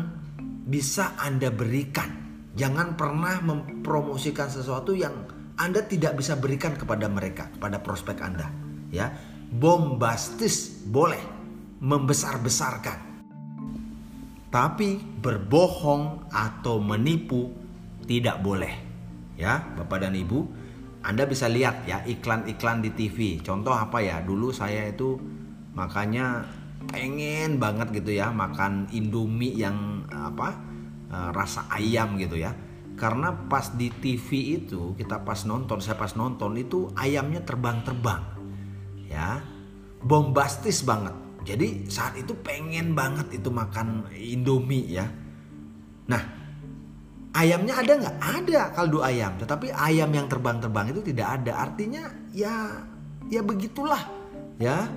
bisa 0.67 1.15
Anda 1.19 1.51
berikan. 1.51 2.23
Jangan 2.55 2.95
pernah 2.95 3.43
mempromosikan 3.43 4.47
sesuatu 4.47 4.95
yang 4.95 5.15
Anda 5.59 5.87
tidak 5.87 6.19
bisa 6.19 6.35
berikan 6.39 6.75
kepada 6.75 7.07
mereka, 7.07 7.51
kepada 7.55 7.79
prospek 7.83 8.19
Anda. 8.23 8.51
Ya, 8.95 9.11
bombastis 9.51 10.87
boleh, 10.87 11.23
membesar-besarkan. 11.83 13.04
Tapi 14.55 15.03
berbohong 15.19 16.31
atau 16.31 16.79
menipu 16.79 17.51
tidak 18.07 18.39
boleh. 18.39 18.71
Ya, 19.35 19.67
Bapak 19.75 20.07
dan 20.07 20.15
Ibu, 20.15 20.47
Anda 21.03 21.27
bisa 21.27 21.51
lihat 21.51 21.83
ya 21.91 22.07
iklan-iklan 22.07 22.79
di 22.79 22.95
TV. 22.95 23.43
Contoh 23.43 23.75
apa 23.75 23.99
ya? 23.99 24.23
Dulu 24.23 24.55
saya 24.55 24.87
itu 24.87 25.19
makanya 25.75 26.47
pengen 26.87 27.59
banget 27.59 27.99
gitu 27.99 28.15
ya 28.15 28.31
makan 28.31 28.87
Indomie 28.95 29.59
yang 29.59 30.07
apa? 30.07 30.55
Eh, 31.11 31.31
rasa 31.35 31.67
ayam 31.75 32.15
gitu 32.15 32.39
ya. 32.39 32.55
Karena 32.95 33.35
pas 33.35 33.75
di 33.75 33.91
TV 33.91 34.55
itu 34.63 34.95
kita 34.95 35.27
pas 35.27 35.43
nonton, 35.51 35.83
saya 35.83 35.99
pas 35.99 36.15
nonton 36.15 36.55
itu 36.55 36.95
ayamnya 36.95 37.43
terbang-terbang. 37.43 38.23
Ya. 39.11 39.43
Bombastis 39.99 40.87
banget 40.87 41.24
jadi 41.45 41.87
saat 41.93 42.17
itu 42.17 42.33
pengen 42.41 42.97
banget 42.97 43.37
itu 43.37 43.53
makan 43.53 44.09
Indomie 44.17 44.89
ya. 44.89 45.07
Nah 46.09 46.23
ayamnya 47.37 47.85
ada 47.85 47.93
nggak? 48.01 48.17
Ada 48.19 48.61
kaldu 48.73 49.05
ayam. 49.05 49.37
Tetapi 49.37 49.69
ayam 49.71 50.09
yang 50.11 50.27
terbang-terbang 50.27 50.91
itu 50.97 51.01
tidak 51.05 51.41
ada. 51.41 51.69
Artinya 51.69 52.09
ya 52.33 52.83
ya 53.29 53.45
begitulah 53.45 54.01
ya. 54.57 54.89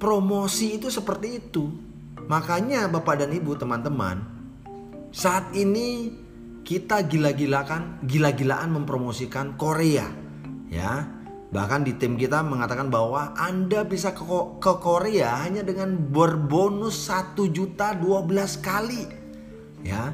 Promosi 0.00 0.80
itu 0.80 0.88
seperti 0.88 1.38
itu. 1.44 1.70
Makanya 2.24 2.88
Bapak 2.88 3.20
dan 3.20 3.30
Ibu 3.36 3.54
teman-teman 3.60 4.34
saat 5.14 5.54
ini 5.54 6.10
kita 6.66 7.06
gila-gilakan 7.06 8.02
gila-gilaan 8.02 8.74
mempromosikan 8.74 9.54
Korea 9.54 10.10
ya 10.66 11.06
Bahkan 11.54 11.86
di 11.86 11.94
tim 11.94 12.18
kita 12.18 12.42
mengatakan 12.42 12.90
bahwa 12.90 13.30
Anda 13.38 13.86
bisa 13.86 14.10
ke, 14.10 14.26
ke 14.58 14.72
Korea 14.82 15.38
hanya 15.46 15.62
dengan 15.62 15.94
berbonus 15.94 17.06
1 17.06 17.38
juta 17.54 17.94
12 17.94 18.58
kali. 18.58 19.06
Ya. 19.86 20.10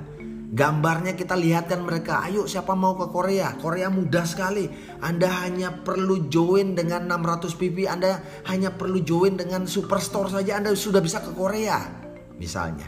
Gambarnya 0.50 1.14
kita 1.14 1.38
lihatkan 1.38 1.86
mereka, 1.86 2.26
ayo 2.26 2.44
siapa 2.44 2.74
mau 2.74 2.98
ke 2.98 3.06
Korea? 3.08 3.54
Korea 3.56 3.86
mudah 3.86 4.26
sekali. 4.26 4.68
Anda 5.00 5.30
hanya 5.46 5.80
perlu 5.80 6.28
join 6.28 6.74
dengan 6.76 7.08
600 7.08 7.54
PP, 7.56 7.88
Anda 7.88 8.20
hanya 8.50 8.74
perlu 8.74 9.00
join 9.00 9.38
dengan 9.38 9.64
Superstore 9.64 10.28
saja 10.28 10.60
Anda 10.60 10.76
sudah 10.76 11.00
bisa 11.00 11.24
ke 11.24 11.32
Korea. 11.32 11.88
Misalnya. 12.36 12.84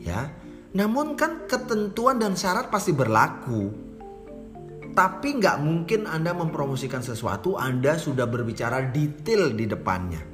Ya. 0.00 0.32
Namun 0.74 1.14
kan 1.14 1.46
ketentuan 1.46 2.18
dan 2.18 2.34
syarat 2.34 2.66
pasti 2.66 2.90
berlaku. 2.90 3.85
Tapi 4.96 5.36
nggak 5.36 5.60
mungkin 5.60 6.08
Anda 6.08 6.32
mempromosikan 6.32 7.04
sesuatu, 7.04 7.60
Anda 7.60 8.00
sudah 8.00 8.24
berbicara 8.24 8.88
detail 8.88 9.52
di 9.52 9.68
depannya. 9.68 10.24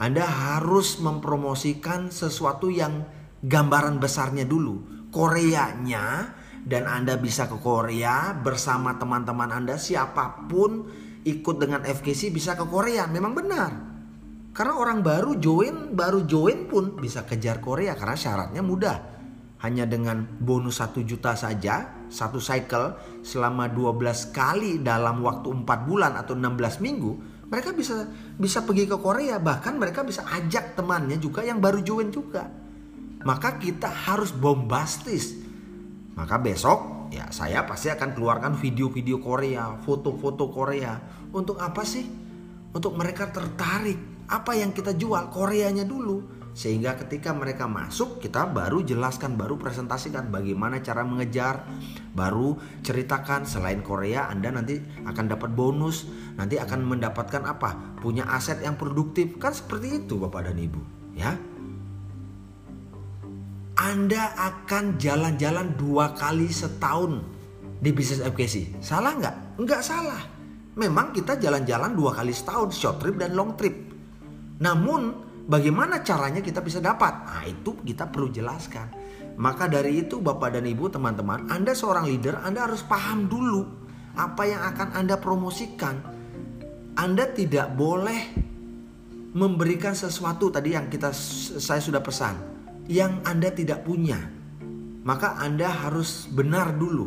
Anda 0.00 0.24
harus 0.24 0.96
mempromosikan 1.04 2.08
sesuatu 2.08 2.72
yang 2.72 3.04
gambaran 3.44 4.00
besarnya 4.00 4.48
dulu. 4.48 5.04
Koreanya 5.12 6.32
dan 6.64 6.88
Anda 6.88 7.20
bisa 7.20 7.44
ke 7.44 7.60
Korea 7.60 8.32
bersama 8.40 8.96
teman-teman 8.96 9.52
Anda 9.52 9.76
siapa 9.76 10.48
pun 10.48 10.88
ikut 11.20 11.56
dengan 11.60 11.84
FKC 11.84 12.32
bisa 12.32 12.56
ke 12.56 12.64
Korea. 12.64 13.04
Memang 13.04 13.36
benar. 13.36 13.72
Karena 14.56 14.80
orang 14.80 15.04
baru 15.04 15.36
join, 15.36 15.92
baru 15.92 16.24
join 16.24 16.72
pun 16.72 16.96
bisa 16.96 17.28
kejar 17.28 17.60
Korea 17.60 17.92
karena 17.92 18.16
syaratnya 18.16 18.64
mudah 18.64 18.96
hanya 19.60 19.84
dengan 19.84 20.24
bonus 20.40 20.80
1 20.80 21.04
juta 21.04 21.36
saja 21.36 21.99
satu 22.10 22.42
cycle 22.42 22.98
selama 23.22 23.70
12 23.70 24.34
kali 24.34 24.82
dalam 24.82 25.22
waktu 25.22 25.48
4 25.64 25.88
bulan 25.88 26.18
atau 26.18 26.34
16 26.34 26.82
minggu 26.82 27.12
mereka 27.50 27.74
bisa 27.74 28.06
bisa 28.38 28.62
pergi 28.62 28.86
ke 28.86 28.96
Korea. 28.96 29.42
Bahkan 29.42 29.74
mereka 29.74 30.06
bisa 30.06 30.22
ajak 30.22 30.78
temannya 30.78 31.18
juga 31.18 31.42
yang 31.42 31.58
baru 31.58 31.82
join 31.82 32.14
juga. 32.14 32.46
Maka 33.26 33.58
kita 33.58 33.90
harus 33.90 34.30
bombastis. 34.30 35.34
Maka 36.14 36.38
besok 36.38 37.10
ya 37.10 37.26
saya 37.34 37.66
pasti 37.66 37.90
akan 37.90 38.14
keluarkan 38.14 38.54
video-video 38.54 39.18
Korea 39.18 39.82
foto-foto 39.82 40.46
Korea. 40.46 40.94
Untuk 41.34 41.58
apa 41.58 41.82
sih? 41.82 42.06
Untuk 42.70 42.94
mereka 42.94 43.26
tertarik. 43.34 44.30
Apa 44.30 44.54
yang 44.54 44.70
kita 44.70 44.94
jual? 44.94 45.26
Koreanya 45.34 45.82
dulu 45.82 46.39
sehingga 46.50 46.98
ketika 46.98 47.30
mereka 47.30 47.70
masuk 47.70 48.18
kita 48.18 48.50
baru 48.50 48.82
jelaskan 48.82 49.38
baru 49.38 49.54
presentasikan 49.54 50.34
bagaimana 50.34 50.82
cara 50.82 51.06
mengejar 51.06 51.62
baru 52.10 52.58
ceritakan 52.82 53.46
selain 53.46 53.86
Korea 53.86 54.26
Anda 54.26 54.50
nanti 54.50 54.82
akan 55.06 55.30
dapat 55.30 55.54
bonus 55.54 56.10
nanti 56.34 56.58
akan 56.58 56.86
mendapatkan 56.86 57.46
apa? 57.46 57.98
Punya 58.02 58.26
aset 58.26 58.64
yang 58.64 58.74
produktif. 58.74 59.38
Kan 59.38 59.54
seperti 59.54 60.02
itu 60.02 60.18
Bapak 60.18 60.50
dan 60.50 60.58
Ibu 60.58 60.80
ya? 61.14 61.38
Anda 63.80 64.36
akan 64.36 65.00
jalan-jalan 65.00 65.78
dua 65.78 66.12
kali 66.12 66.50
setahun 66.52 67.24
di 67.80 67.94
bisnis 67.94 68.20
FKC 68.20 68.82
salah 68.82 69.16
nggak? 69.16 69.36
Nggak 69.56 69.82
salah. 69.86 70.20
Memang 70.76 71.14
kita 71.14 71.38
jalan-jalan 71.38 71.94
dua 71.96 72.12
kali 72.12 72.34
setahun 72.34 72.74
short 72.74 72.98
trip 73.00 73.16
dan 73.16 73.32
long 73.38 73.56
trip. 73.56 73.72
Namun 74.60 75.29
Bagaimana 75.46 76.04
caranya 76.04 76.44
kita 76.44 76.60
bisa 76.60 76.80
dapat? 76.80 77.26
Nah, 77.26 77.44
itu 77.48 77.80
kita 77.80 78.08
perlu 78.08 78.28
jelaskan. 78.28 78.92
Maka 79.40 79.70
dari 79.70 80.04
itu 80.04 80.20
Bapak 80.20 80.58
dan 80.58 80.68
Ibu 80.68 80.92
teman-teman, 80.92 81.48
Anda 81.48 81.72
seorang 81.72 82.04
leader, 82.04 82.44
Anda 82.44 82.68
harus 82.68 82.84
paham 82.84 83.24
dulu 83.30 83.64
apa 84.18 84.42
yang 84.44 84.62
akan 84.74 84.88
Anda 84.96 85.16
promosikan. 85.16 85.96
Anda 86.98 87.30
tidak 87.32 87.72
boleh 87.72 88.20
memberikan 89.30 89.94
sesuatu 89.94 90.50
tadi 90.50 90.74
yang 90.74 90.90
kita 90.90 91.14
saya 91.14 91.78
sudah 91.78 92.02
pesan 92.02 92.34
yang 92.90 93.22
Anda 93.22 93.54
tidak 93.54 93.86
punya. 93.86 94.18
Maka 95.06 95.38
Anda 95.38 95.70
harus 95.70 96.26
benar 96.26 96.74
dulu. 96.74 97.06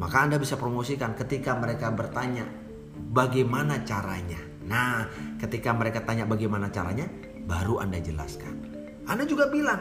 Maka 0.00 0.24
Anda 0.24 0.40
bisa 0.40 0.56
promosikan 0.56 1.12
ketika 1.12 1.52
mereka 1.60 1.92
bertanya 1.92 2.48
bagaimana 2.96 3.84
caranya. 3.84 4.40
Nah, 4.64 5.04
ketika 5.36 5.76
mereka 5.76 6.00
tanya 6.00 6.24
bagaimana 6.24 6.72
caranya, 6.72 7.04
baru 7.44 7.80
Anda 7.80 8.00
jelaskan. 8.02 8.66
Anda 9.08 9.24
juga 9.26 9.48
bilang, 9.48 9.80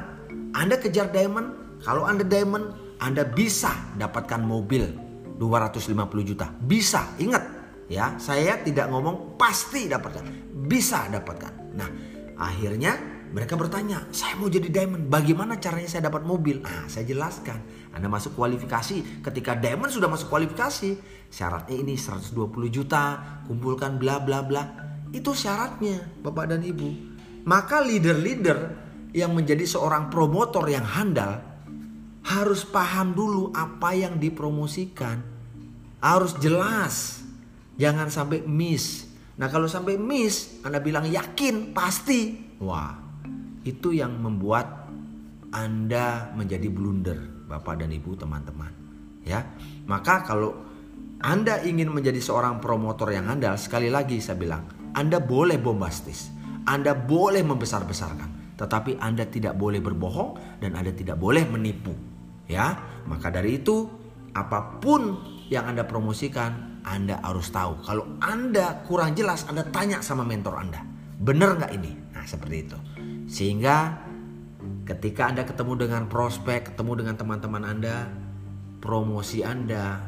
Anda 0.56 0.80
kejar 0.80 1.12
diamond, 1.12 1.80
kalau 1.84 2.04
Anda 2.08 2.26
diamond, 2.26 2.76
Anda 3.00 3.24
bisa 3.24 3.72
dapatkan 3.95 4.41
mobil 4.43 4.89
250 5.39 5.95
juta. 6.28 6.52
Bisa, 6.60 7.15
ingat 7.22 7.43
ya, 7.88 8.19
saya 8.19 8.60
tidak 8.62 8.91
ngomong 8.91 9.39
pasti 9.39 9.88
dapatkan, 9.88 10.54
bisa 10.67 11.08
dapatkan. 11.08 11.76
Nah, 11.80 11.89
akhirnya 12.36 13.19
mereka 13.30 13.54
bertanya, 13.54 14.10
saya 14.10 14.34
mau 14.41 14.50
jadi 14.50 14.74
diamond, 14.74 15.06
bagaimana 15.06 15.62
caranya 15.62 15.86
saya 15.86 16.10
dapat 16.10 16.26
mobil? 16.26 16.65
Nah, 16.65 16.89
saya 16.89 17.06
jelaskan. 17.06 17.62
Anda 17.93 18.10
masuk 18.10 18.34
kualifikasi, 18.34 19.22
ketika 19.22 19.54
diamond 19.54 19.93
sudah 19.93 20.10
masuk 20.10 20.34
kualifikasi, 20.34 20.98
syaratnya 21.30 21.78
ini 21.78 21.93
120 21.93 22.34
juta, 22.74 23.38
kumpulkan 23.45 24.02
bla 24.02 24.17
bla 24.17 24.41
bla. 24.41 24.63
Itu 25.13 25.38
syaratnya, 25.38 26.22
Bapak 26.26 26.54
dan 26.54 26.62
Ibu. 26.65 27.09
Maka 27.49 27.81
leader-leader 27.81 28.59
yang 29.09 29.33
menjadi 29.33 29.65
seorang 29.65 30.13
promotor 30.13 30.69
yang 30.69 30.85
handal 30.85 31.41
harus 32.21 32.62
paham 32.62 33.17
dulu 33.17 33.49
apa 33.57 33.97
yang 33.97 34.21
dipromosikan. 34.21 35.17
Harus 35.97 36.38
jelas. 36.38 37.25
Jangan 37.81 38.13
sampai 38.13 38.45
miss. 38.45 39.09
Nah 39.41 39.49
kalau 39.49 39.65
sampai 39.65 39.97
miss, 39.97 40.62
Anda 40.62 40.77
bilang 40.77 41.09
yakin, 41.09 41.73
pasti. 41.73 42.38
Wah, 42.62 42.93
itu 43.65 43.97
yang 43.97 44.19
membuat 44.21 44.91
Anda 45.49 46.29
menjadi 46.38 46.69
blunder, 46.69 47.49
Bapak 47.49 47.81
dan 47.81 47.89
Ibu 47.89 48.13
teman-teman. 48.13 48.69
Ya, 49.25 49.41
maka 49.89 50.21
kalau 50.21 50.53
Anda 51.23 51.65
ingin 51.65 51.89
menjadi 51.89 52.21
seorang 52.21 52.62
promotor 52.62 53.09
yang 53.09 53.25
handal, 53.25 53.57
sekali 53.57 53.89
lagi 53.89 54.21
saya 54.21 54.38
bilang, 54.38 54.93
Anda 54.93 55.17
boleh 55.17 55.57
bombastis. 55.57 56.38
Anda 56.69 56.93
boleh 56.93 57.41
membesar-besarkan, 57.41 58.53
tetapi 58.53 59.01
Anda 59.01 59.25
tidak 59.25 59.58
boleh 59.58 59.82
berbohong 59.82 60.62
dan 60.62 60.77
Anda 60.77 60.93
tidak 60.93 61.17
boleh 61.17 61.49
menipu. 61.49 61.97
Ya, 62.45 62.77
maka 63.10 63.34
dari 63.34 63.58
itu 63.58 63.89
apa 64.38 64.77
pun 64.77 65.17
yang 65.49 65.65
Anda 65.65 65.89
promosikan, 65.89 66.82
Anda 66.86 67.17
harus 67.25 67.49
tahu. 67.49 67.82
Kalau 67.82 68.21
Anda 68.21 68.86
kurang 68.86 69.17
jelas, 69.17 69.49
Anda 69.49 69.65
tanya 69.65 70.05
sama 70.05 70.21
mentor 70.21 70.62
Anda. 70.62 70.86
Benar 71.17 71.58
nggak 71.58 71.73
ini? 71.73 71.91
Nah, 72.13 72.25
seperti 72.29 72.55
itu. 72.69 72.77
Sehingga 73.25 73.97
ketika 74.86 75.29
Anda 75.29 75.45
ketemu 75.45 75.89
dengan 75.89 76.05
prospek, 76.05 76.73
ketemu 76.73 77.05
dengan 77.05 77.15
teman-teman 77.17 77.63
Anda, 77.65 78.10
promosi 78.77 79.41
Anda 79.41 80.05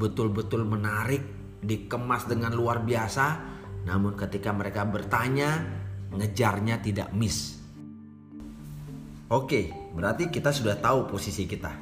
betul-betul 0.00 0.64
menarik, 0.64 1.22
dikemas 1.60 2.24
dengan 2.28 2.56
luar 2.56 2.80
biasa. 2.80 3.56
Namun 3.84 4.16
ketika 4.18 4.52
mereka 4.52 4.84
bertanya, 4.84 5.77
ngejarnya 6.12 6.80
tidak 6.80 7.12
miss. 7.12 7.58
Oke, 9.28 9.92
berarti 9.92 10.32
kita 10.32 10.48
sudah 10.54 10.80
tahu 10.80 11.04
posisi 11.04 11.44
kita. 11.44 11.72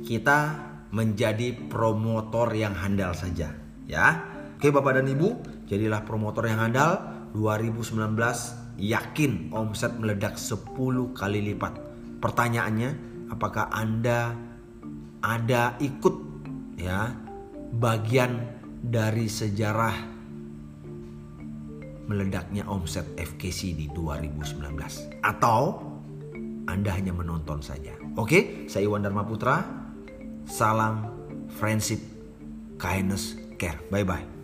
Kita 0.00 0.38
menjadi 0.94 1.52
promotor 1.68 2.54
yang 2.56 2.72
handal 2.72 3.12
saja, 3.12 3.52
ya. 3.84 4.06
Oke, 4.56 4.72
Bapak 4.72 4.96
dan 4.96 5.10
Ibu, 5.10 5.28
jadilah 5.68 6.06
promotor 6.06 6.48
yang 6.48 6.64
handal. 6.64 7.12
2019 7.34 8.78
yakin 8.78 9.50
omset 9.50 9.92
meledak 9.98 10.38
10 10.38 10.70
kali 11.12 11.40
lipat. 11.52 11.74
Pertanyaannya, 12.22 12.90
apakah 13.28 13.68
Anda 13.74 14.32
ada 15.20 15.74
ikut 15.82 16.16
ya 16.78 17.10
bagian 17.74 18.38
dari 18.84 19.26
sejarah 19.26 20.13
meledaknya 22.04 22.64
omset 22.68 23.04
FKC 23.16 23.76
di 23.76 23.86
2019 23.92 25.24
atau 25.24 25.80
anda 26.64 26.90
hanya 26.92 27.12
menonton 27.12 27.60
saja. 27.60 27.92
Oke, 28.16 28.66
saya 28.68 28.88
Iwan 28.88 29.04
Dharma 29.04 29.24
Putra. 29.24 29.60
Salam 30.44 31.08
friendship, 31.56 32.00
kindness, 32.76 33.36
care. 33.56 33.80
Bye-bye. 33.88 34.34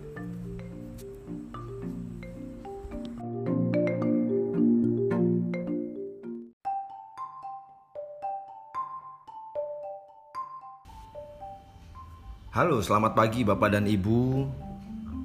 Halo, 12.50 12.82
selamat 12.82 13.14
pagi 13.14 13.46
Bapak 13.46 13.72
dan 13.72 13.86
Ibu, 13.86 14.44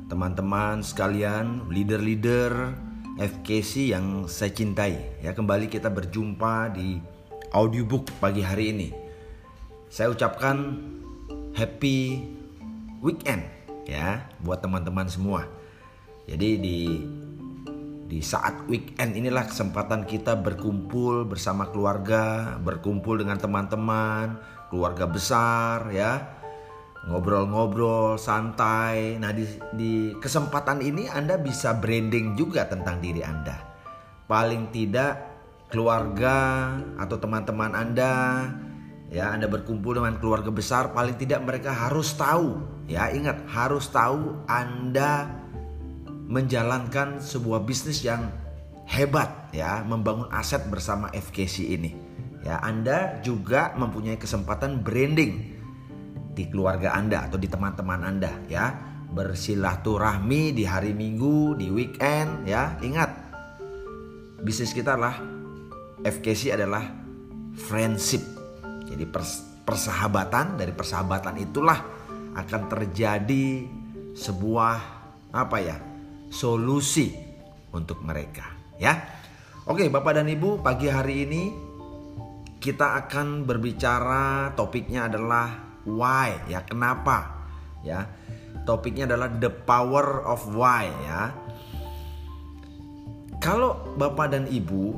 teman-teman 0.05 0.85
sekalian, 0.85 1.65
leader-leader, 1.69 2.77
FKC 3.17 3.89
yang 3.89 4.29
saya 4.29 4.53
cintai. 4.53 5.17
Ya, 5.21 5.33
kembali 5.33 5.65
kita 5.65 5.89
berjumpa 5.89 6.77
di 6.77 7.01
audiobook 7.49 8.13
pagi 8.21 8.45
hari 8.45 8.75
ini. 8.75 8.89
Saya 9.89 10.13
ucapkan 10.13 10.77
happy 11.55 12.21
weekend 13.01 13.47
ya 13.87 14.29
buat 14.43 14.61
teman-teman 14.61 15.07
semua. 15.09 15.47
Jadi 16.25 16.49
di 16.59 16.79
di 18.05 18.21
saat 18.21 18.69
weekend 18.69 19.17
inilah 19.17 19.49
kesempatan 19.49 20.05
kita 20.05 20.37
berkumpul 20.37 21.25
bersama 21.25 21.65
keluarga, 21.73 22.53
berkumpul 22.61 23.17
dengan 23.17 23.41
teman-teman, 23.41 24.37
keluarga 24.69 25.09
besar 25.09 25.89
ya 25.89 26.34
ngobrol-ngobrol 27.09 28.17
santai. 28.17 29.17
Nah, 29.21 29.31
di, 29.31 29.45
di 29.77 29.93
kesempatan 30.17 30.81
ini 30.81 31.05
Anda 31.09 31.37
bisa 31.37 31.77
branding 31.77 32.33
juga 32.33 32.65
tentang 32.65 33.01
diri 33.01 33.21
Anda. 33.21 33.61
Paling 34.25 34.73
tidak 34.73 35.35
keluarga 35.69 36.71
atau 36.97 37.17
teman-teman 37.17 37.73
Anda 37.73 38.13
ya 39.09 39.33
Anda 39.33 39.49
berkumpul 39.49 39.97
dengan 39.97 40.17
keluarga 40.17 40.49
besar 40.49 40.93
paling 40.93 41.17
tidak 41.17 41.41
mereka 41.45 41.73
harus 41.73 42.13
tahu 42.13 42.61
ya 42.85 43.09
ingat 43.13 43.45
harus 43.49 43.89
tahu 43.89 44.45
Anda 44.45 45.29
menjalankan 46.25 47.21
sebuah 47.21 47.65
bisnis 47.65 48.01
yang 48.01 48.29
hebat 48.85 49.29
ya 49.53 49.81
membangun 49.85 50.29
aset 50.33 50.65
bersama 50.69 51.09
FKC 51.13 51.75
ini 51.75 51.91
ya 52.45 52.61
Anda 52.61 53.21
juga 53.25 53.73
mempunyai 53.77 54.17
kesempatan 54.17 54.81
branding 54.85 55.54
di 56.35 56.51
keluarga 56.51 56.91
Anda 56.93 57.25
atau 57.25 57.39
di 57.39 57.47
teman-teman 57.47 58.03
Anda 58.03 58.35
ya. 58.51 58.75
Bersilaturahmi 59.05 60.51
di 60.51 60.67
hari 60.67 60.91
Minggu, 60.91 61.55
di 61.55 61.71
weekend 61.71 62.43
ya. 62.43 62.75
Ingat, 62.83 63.09
bisnis 64.43 64.75
kita 64.75 64.99
adalah 64.99 65.15
FKC 66.03 66.51
adalah 66.51 66.83
friendship. 67.55 68.21
Jadi 68.85 69.07
persahabatan, 69.63 70.59
dari 70.59 70.75
persahabatan 70.75 71.39
itulah 71.39 71.79
akan 72.35 72.61
terjadi 72.67 73.63
sebuah 74.11 74.75
apa 75.31 75.57
ya? 75.63 75.77
solusi 76.35 77.15
untuk 77.71 78.03
mereka 78.03 78.51
ya. 78.75 78.99
Oke, 79.65 79.89
Bapak 79.89 80.21
dan 80.21 80.29
Ibu, 80.29 80.61
pagi 80.61 80.91
hari 80.91 81.25
ini 81.25 81.43
kita 82.61 82.97
akan 83.05 83.45
berbicara 83.45 84.53
topiknya 84.53 85.09
adalah 85.09 85.64
why 85.85 86.35
ya 86.49 86.65
kenapa 86.65 87.47
ya. 87.85 88.09
Topiknya 88.65 89.05
adalah 89.05 89.29
the 89.29 89.53
power 89.53 90.25
of 90.25 90.41
why 90.57 90.89
ya. 91.05 91.29
Kalau 93.37 93.93
bapak 93.93 94.33
dan 94.33 94.49
ibu 94.49 94.97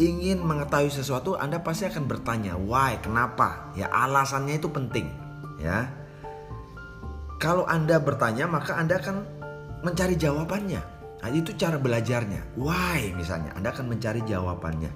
ingin 0.00 0.40
mengetahui 0.40 0.88
sesuatu 0.88 1.36
anda 1.36 1.60
pasti 1.60 1.84
akan 1.84 2.08
bertanya 2.08 2.56
why 2.56 2.96
kenapa? 3.04 3.68
Ya 3.76 3.92
alasannya 3.92 4.56
itu 4.56 4.72
penting 4.72 5.12
ya. 5.60 5.92
Kalau 7.36 7.68
anda 7.68 8.00
bertanya 8.00 8.48
maka 8.48 8.80
anda 8.80 8.96
akan 8.96 9.24
mencari 9.80 10.16
jawabannya. 10.16 10.80
Nah, 11.20 11.28
itu 11.28 11.52
cara 11.52 11.76
belajarnya. 11.76 12.56
Why 12.56 13.12
misalnya 13.12 13.52
anda 13.52 13.76
akan 13.76 13.92
mencari 13.92 14.24
jawabannya. 14.24 14.92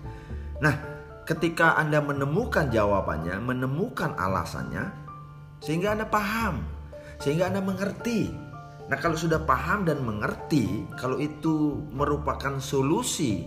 Nah 0.65 0.94
ketika 1.25 1.81
Anda 1.81 2.05
menemukan 2.05 2.69
jawabannya, 2.69 3.41
menemukan 3.41 4.13
alasannya, 4.17 4.93
sehingga 5.65 5.97
Anda 5.97 6.07
paham, 6.09 6.61
sehingga 7.21 7.49
Anda 7.49 7.65
mengerti. 7.65 8.29
Nah, 8.85 9.01
kalau 9.01 9.17
sudah 9.17 9.41
paham 9.49 9.89
dan 9.89 10.05
mengerti, 10.05 10.85
kalau 11.01 11.17
itu 11.17 11.81
merupakan 11.89 12.61
solusi, 12.61 13.41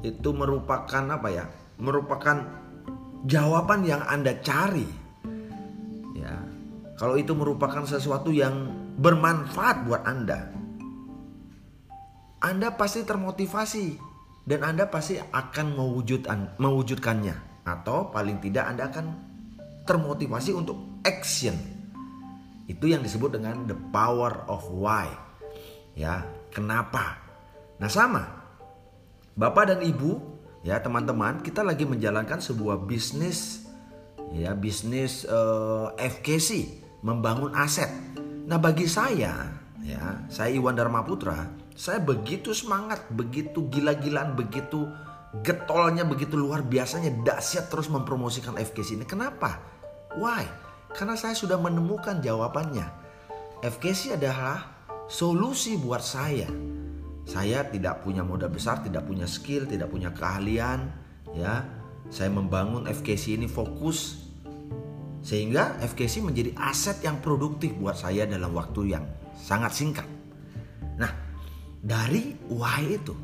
itu 0.00 0.28
merupakan 0.32 1.04
apa 1.12 1.28
ya? 1.28 1.44
Merupakan 1.76 2.48
jawaban 3.28 3.84
yang 3.84 4.00
Anda 4.08 4.40
cari. 4.40 4.88
Ya. 6.16 6.40
Kalau 6.96 7.20
itu 7.20 7.36
merupakan 7.36 7.84
sesuatu 7.84 8.32
yang 8.32 8.72
bermanfaat 8.96 9.84
buat 9.84 10.08
Anda, 10.08 10.48
Anda 12.40 12.72
pasti 12.72 13.04
termotivasi 13.04 14.09
dan 14.48 14.60
Anda 14.64 14.88
pasti 14.88 15.20
akan 15.20 15.76
mewujudkan 15.76 16.56
mewujudkannya 16.56 17.64
atau 17.64 18.08
paling 18.08 18.40
tidak 18.40 18.64
Anda 18.66 18.88
akan 18.88 19.06
termotivasi 19.84 20.54
untuk 20.56 21.02
action. 21.04 21.56
Itu 22.70 22.86
yang 22.86 23.02
disebut 23.02 23.34
dengan 23.34 23.66
the 23.66 23.74
power 23.90 24.46
of 24.46 24.62
why. 24.70 25.10
Ya, 25.98 26.22
kenapa? 26.54 27.18
Nah, 27.82 27.90
sama. 27.90 28.22
Bapak 29.34 29.74
dan 29.74 29.80
Ibu, 29.82 30.20
ya 30.62 30.78
teman-teman, 30.78 31.42
kita 31.42 31.66
lagi 31.66 31.82
menjalankan 31.82 32.38
sebuah 32.38 32.86
bisnis 32.86 33.66
ya, 34.30 34.54
bisnis 34.54 35.26
uh, 35.26 35.90
eh, 35.98 36.06
FKC, 36.06 36.78
membangun 37.02 37.50
aset. 37.58 37.90
Nah, 38.46 38.62
bagi 38.62 38.86
saya, 38.86 39.50
ya, 39.82 40.02
saya 40.30 40.50
Iwan 40.54 40.78
Dharma 40.78 41.02
Putra, 41.02 41.50
saya 41.74 42.02
begitu 42.02 42.52
semangat, 42.52 43.08
begitu 43.12 43.66
gila-gilaan, 43.70 44.34
begitu 44.36 44.90
getolnya, 45.46 46.02
begitu 46.02 46.34
luar 46.34 46.66
biasanya, 46.66 47.14
dahsyat 47.22 47.70
terus 47.70 47.86
mempromosikan 47.86 48.58
FKC 48.58 48.98
ini. 48.98 49.06
Kenapa? 49.06 49.62
Why? 50.18 50.42
Karena 50.90 51.14
saya 51.14 51.38
sudah 51.38 51.56
menemukan 51.56 52.18
jawabannya. 52.18 52.86
FKC 53.62 54.18
adalah 54.18 54.82
solusi 55.06 55.78
buat 55.78 56.02
saya. 56.02 56.50
Saya 57.28 57.62
tidak 57.70 58.02
punya 58.02 58.26
modal 58.26 58.50
besar, 58.50 58.82
tidak 58.82 59.06
punya 59.06 59.28
skill, 59.30 59.70
tidak 59.70 59.86
punya 59.92 60.10
keahlian, 60.10 60.90
ya. 61.30 61.62
Saya 62.10 62.26
membangun 62.26 62.90
FKC 62.90 63.38
ini 63.38 63.46
fokus 63.46 64.18
sehingga 65.20 65.78
FKC 65.84 66.24
menjadi 66.24 66.56
aset 66.56 67.04
yang 67.04 67.20
produktif 67.20 67.76
buat 67.76 67.94
saya 67.94 68.24
dalam 68.24 68.50
waktu 68.56 68.96
yang 68.96 69.04
sangat 69.36 69.70
singkat. 69.76 70.08
Nah, 70.96 71.29
dari 71.80 72.36
why 72.52 72.84
itu 72.84 73.16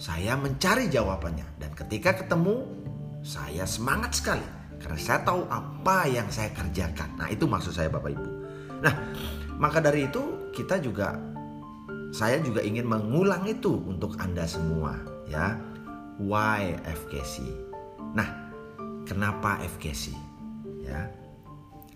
saya 0.00 0.32
mencari 0.40 0.88
jawabannya 0.88 1.60
dan 1.60 1.70
ketika 1.76 2.24
ketemu 2.24 2.64
saya 3.20 3.68
semangat 3.68 4.16
sekali 4.16 4.44
karena 4.80 4.96
saya 4.96 5.20
tahu 5.20 5.44
apa 5.52 6.08
yang 6.08 6.24
saya 6.32 6.48
kerjakan. 6.56 7.20
Nah, 7.20 7.28
itu 7.28 7.44
maksud 7.44 7.76
saya 7.76 7.92
Bapak 7.92 8.16
Ibu. 8.16 8.30
Nah, 8.80 8.94
maka 9.60 9.84
dari 9.84 10.08
itu 10.08 10.48
kita 10.56 10.80
juga 10.80 11.20
saya 12.10 12.40
juga 12.40 12.64
ingin 12.64 12.88
mengulang 12.88 13.44
itu 13.44 13.76
untuk 13.84 14.16
Anda 14.16 14.48
semua 14.48 14.96
ya. 15.28 15.60
Why 16.16 16.80
FKC? 16.84 17.44
Nah, 18.16 18.28
kenapa 19.04 19.60
FKC? 19.60 20.12
Ya. 20.80 21.12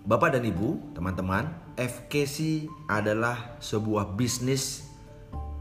Bapak 0.05 0.37
dan 0.37 0.45
Ibu, 0.45 0.93
teman-teman, 0.93 1.49
FKC 1.77 2.69
adalah 2.85 3.57
sebuah 3.57 4.13
bisnis 4.13 4.85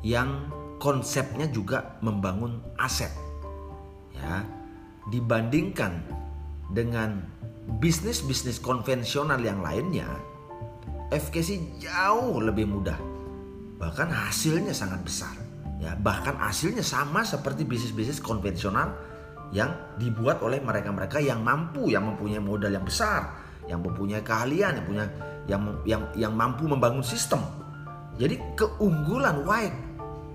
yang 0.04 0.52
konsepnya 0.76 1.48
juga 1.48 1.96
membangun 2.04 2.60
aset. 2.76 3.10
Ya, 4.12 4.44
dibandingkan 5.08 6.04
dengan 6.70 7.24
bisnis-bisnis 7.80 8.60
konvensional 8.60 9.40
yang 9.40 9.64
lainnya, 9.64 10.06
FKC 11.08 11.80
jauh 11.80 12.38
lebih 12.44 12.68
mudah. 12.68 13.00
Bahkan 13.80 14.12
hasilnya 14.12 14.76
sangat 14.76 15.00
besar. 15.02 15.34
Ya, 15.82 15.96
bahkan 15.98 16.38
hasilnya 16.38 16.84
sama 16.84 17.26
seperti 17.26 17.66
bisnis-bisnis 17.66 18.22
konvensional 18.22 18.94
yang 19.52 19.72
dibuat 20.00 20.40
oleh 20.40 20.62
mereka-mereka 20.62 21.20
yang 21.20 21.44
mampu, 21.44 21.92
yang 21.92 22.08
mempunyai 22.08 22.40
modal 22.40 22.72
yang 22.72 22.86
besar, 22.86 23.34
yang 23.68 23.80
mempunyai 23.84 24.24
keahlian, 24.24 24.80
yang 24.80 24.86
punya 24.86 25.04
yang 25.44 25.62
yang 25.84 26.02
yang 26.16 26.32
mampu 26.32 26.64
membangun 26.64 27.04
sistem. 27.04 27.42
Jadi 28.16 28.38
keunggulan 28.56 29.44
White 29.44 29.83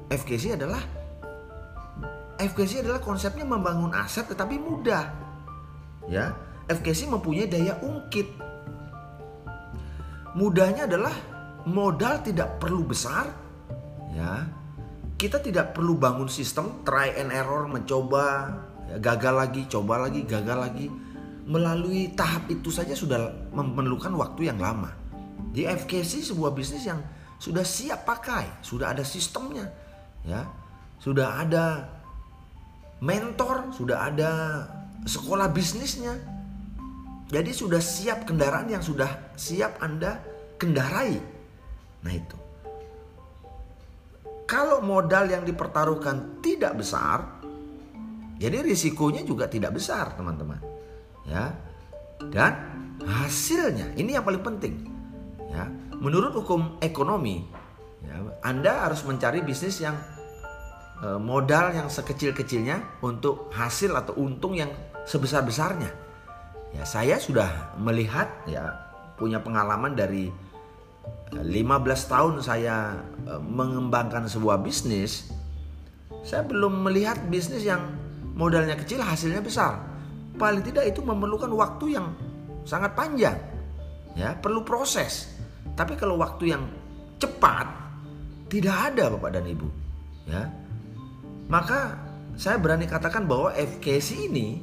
FKC 0.10 0.58
adalah 0.58 0.82
FKC 2.39 2.82
adalah 2.82 3.04
konsepnya 3.04 3.43
membangun 3.43 3.91
aset 3.91 4.26
tetapi 4.32 4.56
mudah. 4.58 5.12
Ya, 6.08 6.34
FKC 6.72 7.12
mempunyai 7.12 7.52
daya 7.52 7.78
ungkit. 7.84 8.32
Mudahnya 10.34 10.88
adalah 10.88 11.12
modal 11.67 12.24
tidak 12.24 12.58
perlu 12.63 12.88
besar, 12.88 13.28
ya. 14.15 14.48
Kita 15.19 15.43
tidak 15.43 15.76
perlu 15.76 16.00
bangun 16.00 16.32
sistem 16.32 16.80
try 16.88 17.12
and 17.12 17.36
error 17.36 17.67
mencoba 17.67 18.56
ya, 18.88 18.95
gagal 19.04 19.36
lagi, 19.36 19.62
coba 19.67 20.08
lagi, 20.08 20.24
gagal 20.24 20.58
lagi. 20.58 20.88
Melalui 21.43 22.15
tahap 22.15 22.48
itu 22.48 22.72
saja 22.72 22.95
sudah 22.95 23.52
memerlukan 23.52 24.15
waktu 24.15 24.48
yang 24.48 24.63
lama. 24.63 24.95
Di 25.52 25.67
FKC 25.67 26.24
sebuah 26.24 26.56
bisnis 26.56 26.88
yang 26.88 27.04
sudah 27.36 27.67
siap 27.67 28.08
pakai, 28.08 28.63
sudah 28.63 28.95
ada 28.95 29.04
sistemnya, 29.04 29.67
ya, 30.25 30.47
sudah 30.99 31.43
ada 31.43 31.88
mentor, 32.99 33.71
sudah 33.71 34.12
ada 34.12 34.32
sekolah 35.08 35.47
bisnisnya. 35.51 36.15
Jadi 37.29 37.53
sudah 37.53 37.77
siap 37.77 38.25
kendaraan 38.25 38.73
yang 38.73 38.82
sudah 38.82 39.38
siap 39.38 39.79
Anda 39.86 40.17
kendarai. 40.58 41.21
Nah 42.01 42.13
itu. 42.13 42.38
Kalau 44.49 44.82
modal 44.82 45.29
yang 45.29 45.45
dipertaruhkan 45.45 46.41
tidak 46.41 46.82
besar, 46.82 47.38
jadi 48.41 48.65
risikonya 48.65 49.21
juga 49.21 49.45
tidak 49.45 49.77
besar, 49.77 50.17
teman-teman. 50.17 50.58
Ya. 51.29 51.53
Dan 52.34 52.51
hasilnya 53.05 53.93
ini 53.93 54.17
yang 54.17 54.25
paling 54.25 54.41
penting. 54.41 54.89
Ya. 55.53 55.69
Menurut 56.01 56.34
hukum 56.34 56.82
ekonomi, 56.82 57.45
ya, 58.03 58.15
Anda 58.43 58.88
harus 58.88 59.03
mencari 59.03 59.43
bisnis 59.43 59.79
yang 59.83 59.97
Eh, 60.99 61.15
modal 61.15 61.71
yang 61.71 61.88
sekecil-kecilnya 61.88 62.99
untuk 62.99 63.47
hasil 63.55 63.95
atau 63.95 64.19
untung 64.19 64.51
yang 64.51 64.67
sebesar-besarnya. 65.07 65.88
Ya, 66.75 66.83
saya 66.83 67.15
sudah 67.15 67.79
melihat 67.79 68.27
ya 68.43 68.75
punya 69.15 69.39
pengalaman 69.39 69.95
dari 69.95 70.27
15 71.31 71.47
eh, 71.47 72.07
tahun 72.12 72.33
saya 72.43 72.99
eh, 73.31 73.39
mengembangkan 73.39 74.27
sebuah 74.27 74.59
bisnis. 74.59 75.31
Saya 76.27 76.43
belum 76.43 76.83
melihat 76.83 77.15
bisnis 77.31 77.63
yang 77.63 77.95
modalnya 78.35 78.75
kecil 78.75 78.99
hasilnya 78.99 79.39
besar. 79.39 79.79
Paling 80.35 80.67
tidak 80.67 80.83
itu 80.91 80.99
memerlukan 80.99 81.47
waktu 81.55 81.95
yang 81.95 82.12
sangat 82.67 82.91
panjang. 82.91 83.39
Ya, 84.19 84.35
perlu 84.35 84.67
proses. 84.67 85.31
Tapi 85.79 85.95
kalau 85.95 86.19
waktu 86.19 86.59
yang 86.59 86.67
cepat 87.23 87.79
tidak 88.49 88.93
ada 88.93 89.13
Bapak 89.13 89.31
dan 89.38 89.45
Ibu. 89.45 89.67
Ya, 90.29 90.49
maka 91.49 91.97
saya 92.38 92.62
berani 92.62 92.85
katakan 92.85 93.25
bahwa 93.25 93.53
FKC 93.53 94.29
ini 94.29 94.62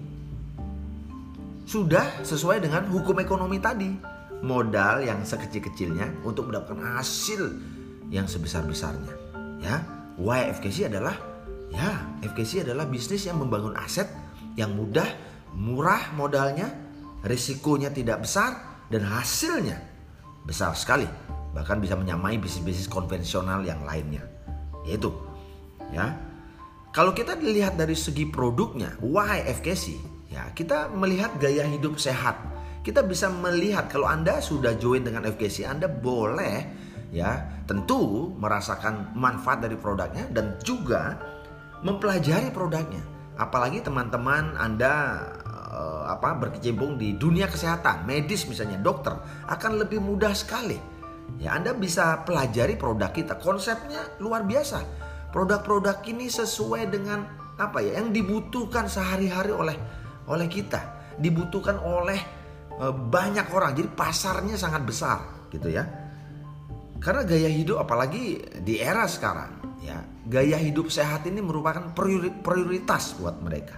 sudah 1.67 2.23
sesuai 2.23 2.63
dengan 2.63 2.87
hukum 2.91 3.19
ekonomi 3.19 3.59
tadi. 3.59 3.91
Modal 4.37 5.01
yang 5.01 5.25
sekecil-kecilnya 5.25 6.23
untuk 6.23 6.53
mendapatkan 6.53 7.01
hasil 7.01 7.57
yang 8.13 8.29
sebesar-besarnya. 8.29 9.15
Ya, 9.65 9.81
why 10.21 10.53
FKC 10.53 10.93
adalah 10.93 11.17
ya, 11.73 12.05
FKC 12.23 12.69
adalah 12.69 12.85
bisnis 12.85 13.25
yang 13.27 13.41
membangun 13.41 13.75
aset 13.75 14.07
yang 14.55 14.77
mudah, 14.77 15.09
murah 15.57 16.13
modalnya, 16.15 16.69
risikonya 17.25 17.91
tidak 17.91 18.23
besar 18.23 18.85
dan 18.93 19.03
hasilnya 19.03 19.81
besar 20.47 20.77
sekali. 20.79 21.09
Bahkan 21.57 21.81
bisa 21.81 21.97
menyamai 21.97 22.37
bisnis-bisnis 22.37 22.93
konvensional 22.93 23.65
yang 23.65 23.81
lainnya. 23.89 24.21
Yaitu 24.85 25.09
ya, 25.89 26.13
kalau 26.93 27.17
kita 27.17 27.37
dilihat 27.37 27.81
dari 27.81 27.97
segi 27.97 28.29
produknya, 28.29 29.01
why 29.01 29.41
FKC? 29.49 29.97
Ya, 30.29 30.53
kita 30.53 30.93
melihat 30.93 31.33
gaya 31.41 31.65
hidup 31.65 31.97
sehat. 31.97 32.37
Kita 32.85 33.01
bisa 33.03 33.33
melihat 33.33 33.89
kalau 33.89 34.05
Anda 34.05 34.39
sudah 34.39 34.77
join 34.77 35.03
dengan 35.03 35.25
FKC, 35.25 35.65
Anda 35.65 35.89
boleh 35.89 36.85
ya 37.15 37.63
tentu 37.67 38.31
merasakan 38.39 39.15
manfaat 39.15 39.63
dari 39.63 39.79
produknya 39.79 40.29
dan 40.31 40.61
juga 40.63 41.19
mempelajari 41.83 42.49
produknya. 42.55 43.03
Apalagi 43.37 43.85
teman-teman 43.85 44.57
Anda 44.57 45.21
uh, 45.45 46.09
apa 46.09 46.33
berkecimpung 46.41 46.97
di 46.97 47.13
dunia 47.21 47.51
kesehatan, 47.51 48.09
medis 48.09 48.49
misalnya, 48.49 48.81
dokter 48.81 49.13
akan 49.51 49.85
lebih 49.85 50.01
mudah 50.01 50.33
sekali. 50.33 50.81
Ya, 51.37 51.55
Anda 51.55 51.77
bisa 51.77 52.25
pelajari 52.25 52.81
produk 52.81 53.13
kita. 53.13 53.37
Konsepnya 53.37 54.19
luar 54.19 54.47
biasa 54.49 55.07
produk-produk 55.37 56.01
ini 56.09 56.33
sesuai 56.33 56.89
dengan 56.89 57.21
apa 57.61 57.85
ya 57.85 58.01
yang 58.01 58.09
dibutuhkan 58.09 58.89
sehari-hari 58.89 59.53
oleh 59.53 59.77
oleh 60.33 60.49
kita, 60.49 61.13
dibutuhkan 61.21 61.77
oleh 61.77 62.17
e, 62.73 62.87
banyak 62.89 63.53
orang. 63.53 63.77
Jadi 63.77 63.89
pasarnya 63.93 64.57
sangat 64.57 64.89
besar 64.89 65.49
gitu 65.53 65.69
ya. 65.69 65.85
Karena 66.97 67.29
gaya 67.29 67.53
hidup 67.53 67.85
apalagi 67.85 68.41
di 68.65 68.81
era 68.81 69.05
sekarang 69.05 69.79
ya, 69.85 70.01
gaya 70.25 70.57
hidup 70.57 70.89
sehat 70.89 71.29
ini 71.29 71.45
merupakan 71.45 71.93
prioritas 72.41 73.21
buat 73.21 73.37
mereka. 73.45 73.77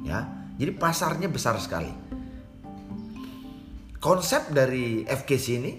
Ya. 0.00 0.24
Jadi 0.56 0.72
pasarnya 0.72 1.28
besar 1.28 1.60
sekali. 1.60 1.92
Konsep 4.00 4.48
dari 4.48 5.04
FKC 5.04 5.46
ini 5.60 5.72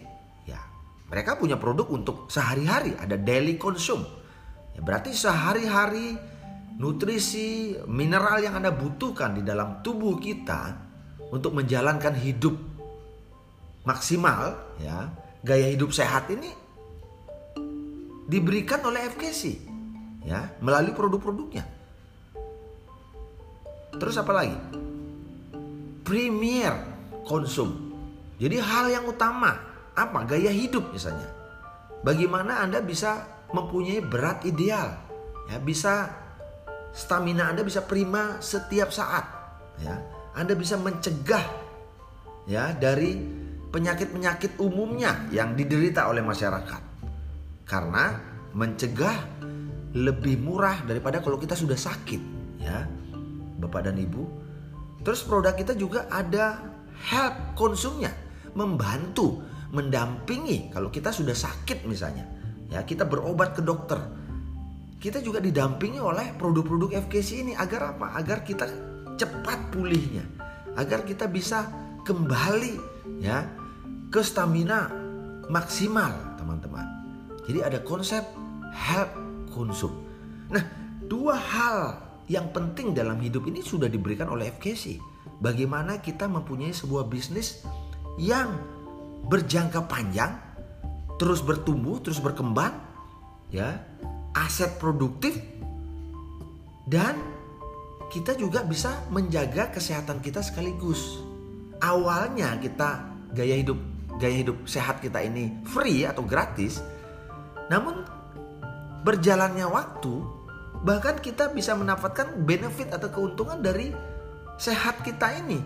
mereka 1.08 1.40
punya 1.40 1.56
produk 1.56 1.88
untuk 1.92 2.28
sehari-hari, 2.28 2.96
ada 3.00 3.16
daily 3.16 3.56
consume 3.56 4.18
Ya, 4.78 4.86
berarti 4.86 5.10
sehari-hari 5.10 6.14
nutrisi, 6.78 7.74
mineral 7.90 8.38
yang 8.46 8.62
Anda 8.62 8.70
butuhkan 8.70 9.34
di 9.34 9.42
dalam 9.42 9.82
tubuh 9.82 10.22
kita 10.22 10.78
untuk 11.34 11.58
menjalankan 11.58 12.14
hidup 12.14 12.54
maksimal, 13.82 14.54
ya, 14.78 15.10
gaya 15.42 15.74
hidup 15.74 15.90
sehat 15.90 16.30
ini 16.30 16.54
diberikan 18.30 18.86
oleh 18.86 19.10
FKC, 19.18 19.58
ya, 20.30 20.46
melalui 20.62 20.94
produk-produknya. 20.94 21.66
Terus 23.98 24.14
apa 24.22 24.30
lagi? 24.30 24.58
Premier 26.06 26.78
konsum. 27.26 27.90
Jadi 28.38 28.62
hal 28.62 28.94
yang 28.94 29.10
utama 29.10 29.58
apa? 29.98 30.30
Gaya 30.30 30.54
hidup 30.54 30.94
misalnya. 30.94 31.26
Bagaimana 32.06 32.62
Anda 32.62 32.86
bisa 32.86 33.26
mempunyai 33.50 34.06
berat 34.06 34.46
ideal. 34.46 34.94
Ya, 35.50 35.58
bisa 35.58 36.14
stamina 36.94 37.50
Anda 37.50 37.66
bisa 37.66 37.82
prima 37.82 38.38
setiap 38.38 38.94
saat. 38.94 39.26
Ya, 39.82 39.98
Anda 40.38 40.54
bisa 40.54 40.78
mencegah 40.78 41.46
ya 42.46 42.72
dari 42.78 43.18
penyakit-penyakit 43.74 44.62
umumnya 44.62 45.28
yang 45.34 45.58
diderita 45.58 46.08
oleh 46.08 46.22
masyarakat. 46.24 46.82
Karena 47.68 48.16
mencegah 48.56 49.18
lebih 49.98 50.40
murah 50.40 50.86
daripada 50.88 51.20
kalau 51.20 51.36
kita 51.36 51.58
sudah 51.58 51.76
sakit, 51.76 52.22
ya. 52.62 52.88
Bapak 53.58 53.90
dan 53.90 53.98
Ibu. 53.98 54.24
Terus 55.02 55.26
produk 55.26 55.56
kita 55.58 55.74
juga 55.74 56.06
ada 56.08 56.62
help 57.10 57.58
konsumnya, 57.58 58.14
membantu, 58.54 59.42
mendampingi 59.76 60.72
kalau 60.72 60.88
kita 60.88 61.12
sudah 61.12 61.36
sakit 61.36 61.84
misalnya 61.84 62.24
ya 62.72 62.84
kita 62.84 63.04
berobat 63.04 63.56
ke 63.56 63.62
dokter 63.64 64.00
kita 64.98 65.22
juga 65.22 65.38
didampingi 65.38 66.02
oleh 66.02 66.34
produk-produk 66.34 67.06
FKC 67.06 67.46
ini. 67.46 67.54
Agar 67.54 67.96
apa? 67.96 68.18
Agar 68.18 68.42
kita 68.42 68.66
cepat 69.14 69.70
pulihnya. 69.70 70.26
Agar 70.74 71.06
kita 71.06 71.30
bisa 71.30 71.70
kembali 72.02 72.76
ya 73.22 73.46
ke 74.10 74.22
stamina 74.26 74.90
maksimal 75.54 76.38
teman-teman. 76.42 76.86
Jadi 77.46 77.60
ada 77.62 77.80
konsep 77.86 78.26
help 78.74 79.14
konsum. 79.54 79.94
Nah 80.50 80.66
dua 81.06 81.38
hal 81.38 81.78
yang 82.26 82.50
penting 82.50 82.98
dalam 82.98 83.22
hidup 83.22 83.46
ini 83.46 83.62
sudah 83.62 83.88
diberikan 83.88 84.28
oleh 84.28 84.50
FKC 84.58 85.00
bagaimana 85.40 86.02
kita 86.02 86.26
mempunyai 86.28 86.74
sebuah 86.74 87.08
bisnis 87.08 87.64
yang 88.20 88.52
berjangka 89.26 89.90
panjang 89.90 90.38
terus 91.18 91.42
bertumbuh, 91.42 91.98
terus 91.98 92.22
berkembang, 92.22 92.78
ya, 93.50 93.82
aset 94.38 94.78
produktif 94.78 95.34
dan 96.86 97.18
kita 98.08 98.38
juga 98.40 98.64
bisa 98.64 99.04
menjaga 99.12 99.74
kesehatan 99.74 100.24
kita 100.24 100.40
sekaligus. 100.40 101.20
Awalnya 101.84 102.56
kita 102.62 103.04
gaya 103.36 103.60
hidup 103.60 103.78
gaya 104.18 104.42
hidup 104.42 104.66
sehat 104.66 105.04
kita 105.04 105.22
ini 105.22 105.52
free 105.68 106.08
atau 106.08 106.24
gratis. 106.24 106.80
Namun 107.68 108.08
berjalannya 109.04 109.68
waktu 109.68 110.16
bahkan 110.82 111.20
kita 111.20 111.52
bisa 111.52 111.76
mendapatkan 111.76 112.40
benefit 112.48 112.94
atau 112.94 113.10
keuntungan 113.12 113.60
dari 113.60 113.92
sehat 114.58 115.04
kita 115.04 115.38
ini. 115.44 115.60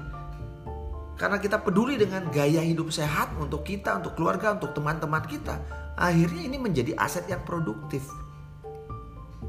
Karena 1.21 1.38
kita 1.38 1.62
peduli 1.62 2.01
dengan 2.01 2.25
gaya 2.34 2.65
hidup 2.65 2.89
sehat 2.89 3.29
untuk 3.38 3.62
kita, 3.62 4.01
untuk 4.01 4.17
keluarga, 4.17 4.57
untuk 4.57 4.73
teman-teman 4.73 5.21
kita. 5.29 5.62
Akhirnya 5.93 6.49
ini 6.49 6.57
menjadi 6.57 6.97
aset 6.97 7.29
yang 7.29 7.45
produktif. 7.45 8.01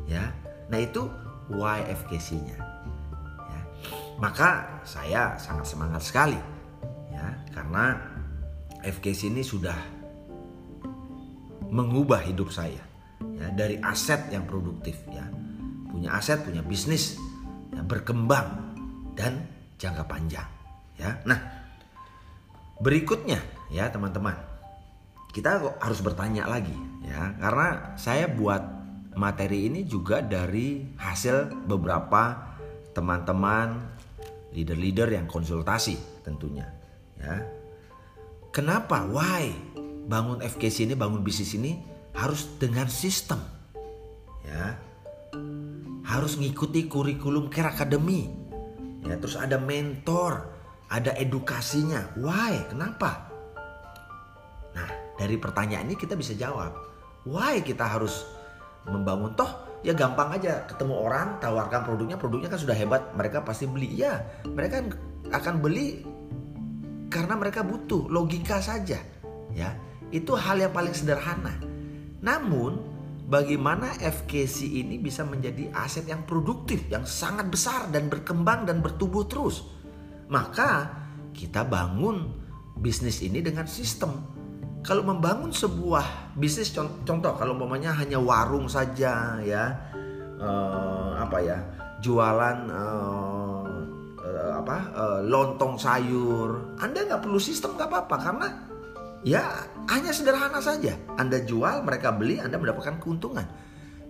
Ya. 0.04 0.36
Nah, 0.68 0.76
itu 0.76 1.08
YFKC-nya. 1.48 2.60
Ya. 3.48 3.60
Maka 4.20 4.82
saya 4.84 5.40
sangat 5.40 5.64
semangat 5.64 6.04
sekali 6.04 6.36
ya 7.22 7.28
karena 7.54 7.84
FKC 8.82 9.30
ini 9.30 9.46
sudah 9.46 9.76
mengubah 11.70 12.20
hidup 12.26 12.50
saya 12.50 12.82
ya 13.38 13.46
dari 13.54 13.78
aset 13.80 14.28
yang 14.34 14.44
produktif 14.44 14.98
ya 15.08 15.24
punya 15.88 16.12
aset 16.18 16.42
punya 16.42 16.60
bisnis 16.64 17.16
yang 17.72 17.86
berkembang 17.86 18.74
dan 19.14 19.46
jangka 19.78 20.04
panjang 20.04 20.48
ya 20.98 21.16
nah 21.22 21.38
berikutnya 22.82 23.38
ya 23.70 23.86
teman-teman. 23.88 24.34
Kita 25.32 25.78
harus 25.80 26.02
bertanya 26.04 26.44
lagi 26.50 26.74
ya. 27.06 27.32
Karena 27.38 27.96
saya 27.96 28.28
buat 28.28 28.60
materi 29.14 29.70
ini 29.70 29.86
juga 29.86 30.20
dari 30.20 30.92
hasil 30.98 31.64
beberapa 31.64 32.52
teman-teman 32.92 33.80
leader-leader 34.52 35.08
yang 35.08 35.24
konsultasi 35.30 35.96
tentunya 36.26 36.68
ya. 37.16 37.40
Kenapa 38.52 39.08
why 39.08 39.48
bangun 40.04 40.44
FKC 40.44 40.92
ini 40.92 40.94
bangun 40.98 41.24
bisnis 41.24 41.56
ini 41.56 41.80
harus 42.12 42.44
dengan 42.60 42.90
sistem 42.92 43.40
ya? 44.44 44.76
Harus 46.04 46.36
ngikuti 46.36 46.92
kurikulum 46.92 47.48
care 47.48 47.72
academy 47.72 48.28
ya. 49.08 49.16
Terus 49.16 49.40
ada 49.40 49.56
mentor 49.56 50.52
ada 50.92 51.16
edukasinya. 51.16 52.12
Why? 52.20 52.68
Kenapa? 52.68 53.32
Nah 54.76 54.88
dari 55.16 55.40
pertanyaan 55.40 55.88
ini 55.88 55.96
kita 55.96 56.12
bisa 56.12 56.36
jawab. 56.36 56.76
Why 57.24 57.64
kita 57.64 57.88
harus 57.88 58.28
membangun? 58.84 59.32
Toh 59.32 59.80
ya 59.80 59.96
gampang 59.96 60.36
aja. 60.36 60.68
Ketemu 60.68 60.92
orang 60.92 61.40
tawarkan 61.40 61.88
produknya. 61.88 62.20
Produknya 62.20 62.52
kan 62.52 62.60
sudah 62.60 62.76
hebat 62.76 63.16
mereka 63.16 63.40
pasti 63.40 63.64
beli. 63.64 63.88
Ya 63.96 64.20
mereka 64.44 64.84
akan 65.32 65.64
beli 65.64 66.04
karena 67.08 67.40
mereka 67.40 67.64
butuh. 67.64 68.12
Logika 68.12 68.60
saja 68.60 69.00
ya. 69.56 69.70
Itu 70.12 70.36
hal 70.36 70.60
yang 70.60 70.76
paling 70.76 70.92
sederhana. 70.92 71.56
Namun 72.20 72.76
bagaimana 73.32 73.96
FKC 73.96 74.68
ini 74.68 75.00
bisa 75.00 75.24
menjadi 75.24 75.72
aset 75.72 76.04
yang 76.04 76.28
produktif, 76.28 76.84
yang 76.92 77.08
sangat 77.08 77.48
besar 77.48 77.88
dan 77.88 78.12
berkembang 78.12 78.68
dan 78.68 78.84
bertumbuh 78.84 79.24
terus. 79.24 79.80
Maka 80.32 80.88
kita 81.36 81.68
bangun 81.68 82.32
bisnis 82.80 83.20
ini 83.20 83.44
dengan 83.44 83.68
sistem. 83.68 84.24
Kalau 84.82 85.04
membangun 85.06 85.52
sebuah 85.52 86.34
bisnis 86.34 86.72
contoh 86.74 87.32
kalau 87.38 87.54
umpamanya 87.54 87.94
hanya 87.94 88.18
warung 88.18 88.66
saja 88.66 89.38
ya 89.44 89.78
uh, 90.42 91.22
apa 91.22 91.38
ya 91.38 91.58
jualan 92.02 92.58
uh, 92.66 93.62
uh, 94.18 94.52
apa 94.58 94.76
uh, 94.90 95.20
lontong 95.22 95.78
sayur 95.78 96.74
Anda 96.82 97.06
nggak 97.06 97.22
perlu 97.22 97.38
sistem 97.38 97.78
nggak 97.78 97.94
apa-apa 97.94 98.16
karena 98.18 98.48
Ya, 99.22 99.70
hanya 99.86 100.10
sederhana 100.10 100.58
saja. 100.58 100.98
Anda 101.14 101.46
jual, 101.46 101.86
mereka 101.86 102.10
beli, 102.10 102.42
Anda 102.42 102.58
mendapatkan 102.58 102.98
keuntungan. 102.98 103.46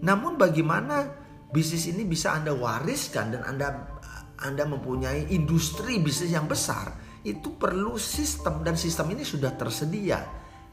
Namun 0.00 0.40
bagaimana 0.40 1.04
bisnis 1.52 1.84
ini 1.84 2.08
bisa 2.08 2.32
Anda 2.32 2.56
wariskan 2.56 3.36
dan 3.36 3.44
Anda 3.44 4.00
Anda 4.42 4.66
mempunyai 4.66 5.30
industri 5.30 6.02
bisnis 6.02 6.34
yang 6.34 6.50
besar, 6.50 6.92
itu 7.22 7.54
perlu 7.54 7.94
sistem 7.94 8.66
dan 8.66 8.74
sistem 8.74 9.14
ini 9.14 9.22
sudah 9.22 9.54
tersedia. 9.54 10.26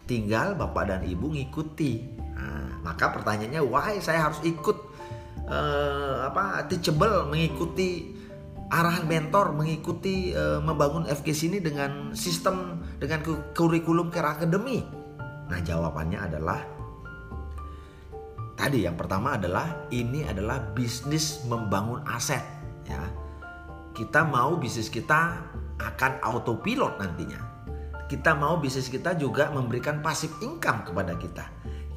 Tinggal 0.10 0.58
Bapak 0.58 0.89
dan 0.89 1.01
Ibu 1.05 1.38
ngikuti. 1.38 2.01
Nah, 2.34 2.82
maka 2.82 3.13
pertanyaannya, 3.13 3.62
why 3.62 4.01
saya 4.01 4.25
harus 4.25 4.41
ikut 4.41 4.77
uh, 5.45 6.25
apa 6.25 6.65
teachable 6.65 7.29
mengikuti 7.29 8.17
arahan 8.69 9.05
mentor 9.05 9.53
mengikuti 9.53 10.34
uh, 10.34 10.62
membangun 10.62 11.05
FKC 11.10 11.53
ini 11.53 11.60
dengan 11.62 12.13
sistem 12.17 12.82
dengan 12.97 13.21
kurikulum 13.53 14.10
Care 14.10 14.41
Academy? 14.41 14.82
Nah, 15.49 15.60
jawabannya 15.62 16.19
adalah 16.21 16.60
tadi 18.58 18.86
yang 18.86 18.97
pertama 18.97 19.38
adalah 19.38 19.89
ini 19.93 20.25
adalah 20.25 20.73
bisnis 20.73 21.45
membangun 21.45 22.01
aset 22.10 22.41
ya. 22.89 23.01
Kita 23.93 24.25
mau 24.25 24.56
bisnis 24.56 24.88
kita 24.88 25.43
akan 25.80 26.12
autopilot 26.23 26.99
nantinya. 26.99 27.41
Kita 28.10 28.34
mau 28.34 28.58
bisnis 28.58 28.89
kita 28.89 29.13
juga 29.15 29.54
memberikan 29.54 30.02
pasif 30.02 30.34
income 30.41 30.88
kepada 30.88 31.13
kita 31.15 31.45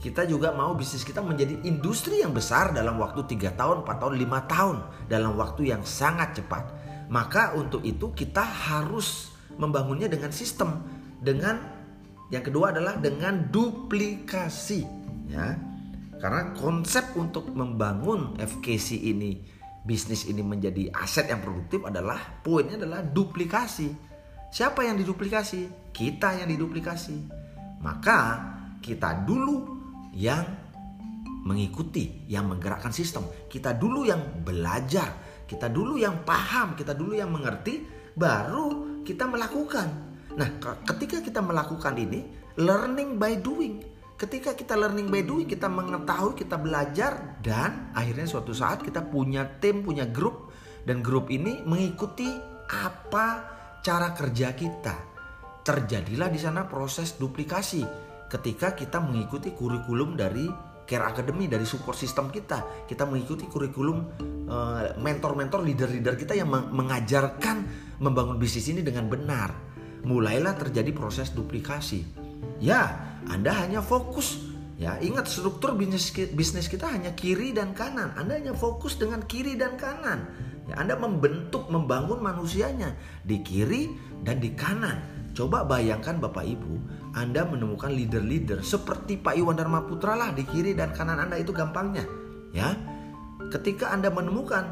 kita 0.02 0.26
juga 0.26 0.50
mau 0.50 0.74
bisnis 0.74 1.06
kita 1.06 1.22
menjadi 1.22 1.62
industri 1.62 2.26
yang 2.26 2.34
besar 2.34 2.74
dalam 2.74 2.98
waktu 2.98 3.22
3 3.22 3.54
tahun, 3.54 3.86
4 3.86 4.02
tahun, 4.02 4.14
5 4.18 4.50
tahun 4.50 4.76
dalam 5.06 5.32
waktu 5.38 5.70
yang 5.70 5.86
sangat 5.86 6.42
cepat. 6.42 6.74
Maka 7.06 7.54
untuk 7.54 7.86
itu 7.86 8.10
kita 8.10 8.42
harus 8.42 9.30
membangunnya 9.54 10.10
dengan 10.10 10.34
sistem, 10.34 10.82
dengan 11.22 11.62
yang 12.34 12.42
kedua 12.42 12.74
adalah 12.74 12.98
dengan 12.98 13.46
duplikasi 13.46 14.82
ya. 15.30 15.54
Karena 16.18 16.50
konsep 16.58 17.14
untuk 17.14 17.54
membangun 17.54 18.34
FKC 18.42 18.98
ini 19.06 19.38
bisnis 19.82 20.30
ini 20.30 20.42
menjadi 20.46 20.94
aset 20.94 21.26
yang 21.30 21.42
produktif 21.42 21.82
adalah 21.82 22.40
poinnya 22.42 22.78
adalah 22.78 23.02
duplikasi. 23.02 23.90
Siapa 24.52 24.86
yang 24.86 25.00
diduplikasi? 25.00 25.90
Kita 25.90 26.38
yang 26.38 26.48
diduplikasi. 26.50 27.16
Maka 27.82 28.18
kita 28.78 29.26
dulu 29.26 29.66
yang 30.14 30.44
mengikuti, 31.42 32.22
yang 32.30 32.46
menggerakkan 32.46 32.94
sistem. 32.94 33.26
Kita 33.50 33.74
dulu 33.74 34.06
yang 34.06 34.44
belajar, 34.46 35.42
kita 35.50 35.66
dulu 35.66 35.98
yang 35.98 36.22
paham, 36.22 36.78
kita 36.78 36.94
dulu 36.94 37.18
yang 37.18 37.34
mengerti, 37.34 37.82
baru 38.14 39.02
kita 39.02 39.26
melakukan. 39.26 39.88
Nah, 40.38 40.48
ketika 40.86 41.20
kita 41.20 41.42
melakukan 41.42 41.98
ini, 41.98 42.24
learning 42.56 43.18
by 43.18 43.36
doing. 43.42 43.82
Ketika 44.22 44.54
kita 44.54 44.78
learning 44.78 45.10
by 45.10 45.26
doing, 45.26 45.50
kita 45.50 45.66
mengetahui, 45.66 46.38
kita 46.38 46.54
belajar, 46.54 47.42
dan 47.42 47.90
akhirnya 47.90 48.30
suatu 48.30 48.54
saat 48.54 48.78
kita 48.78 49.02
punya 49.10 49.58
tim, 49.58 49.82
punya 49.82 50.06
grup, 50.06 50.54
dan 50.86 51.02
grup 51.02 51.26
ini 51.26 51.58
mengikuti 51.66 52.30
apa 52.70 53.26
cara 53.82 54.14
kerja 54.14 54.54
kita. 54.54 54.94
Terjadilah 55.66 56.30
di 56.30 56.38
sana 56.38 56.70
proses 56.70 57.18
duplikasi 57.18 57.82
ketika 58.30 58.78
kita 58.78 59.02
mengikuti 59.02 59.50
kurikulum 59.50 60.14
dari 60.14 60.46
Care 60.86 61.02
Academy 61.02 61.50
dari 61.50 61.66
support 61.66 61.98
system 61.98 62.30
kita. 62.30 62.86
Kita 62.86 63.02
mengikuti 63.02 63.50
kurikulum 63.50 64.22
eh, 64.46 65.02
mentor-mentor 65.02 65.66
leader-leader 65.66 66.14
kita 66.14 66.38
yang 66.38 66.46
mengajarkan 66.50 67.66
membangun 67.98 68.38
bisnis 68.38 68.70
ini 68.70 68.86
dengan 68.86 69.10
benar. 69.10 69.50
Mulailah 70.06 70.54
terjadi 70.54 70.94
proses 70.94 71.34
duplikasi. 71.34 72.22
Ya, 72.62 73.11
Anda 73.30 73.54
hanya 73.54 73.84
fokus 73.84 74.52
Ya, 74.82 74.98
ingat 74.98 75.30
struktur 75.30 75.78
bisnis 75.78 76.10
bisnis 76.34 76.66
kita 76.66 76.90
hanya 76.90 77.14
kiri 77.14 77.54
dan 77.54 77.70
kanan. 77.70 78.18
Anda 78.18 78.34
hanya 78.34 78.50
fokus 78.50 78.98
dengan 78.98 79.22
kiri 79.30 79.54
dan 79.54 79.78
kanan. 79.78 80.26
Ya, 80.66 80.82
Anda 80.82 80.98
membentuk, 80.98 81.70
membangun 81.70 82.18
manusianya 82.18 82.98
di 83.22 83.46
kiri 83.46 83.94
dan 84.26 84.42
di 84.42 84.50
kanan. 84.58 84.98
Coba 85.38 85.62
bayangkan 85.62 86.18
Bapak 86.18 86.42
Ibu, 86.42 86.72
Anda 87.14 87.46
menemukan 87.46 87.94
leader-leader 87.94 88.66
seperti 88.66 89.22
Pak 89.22 89.38
Iwan 89.38 89.54
Dharma 89.54 89.86
Putra 89.86 90.18
lah 90.18 90.34
di 90.34 90.42
kiri 90.42 90.74
dan 90.74 90.90
kanan 90.90 91.22
Anda 91.22 91.38
itu 91.38 91.54
gampangnya. 91.54 92.02
Ya, 92.50 92.74
ketika 93.54 93.94
Anda 93.94 94.10
menemukan 94.10 94.66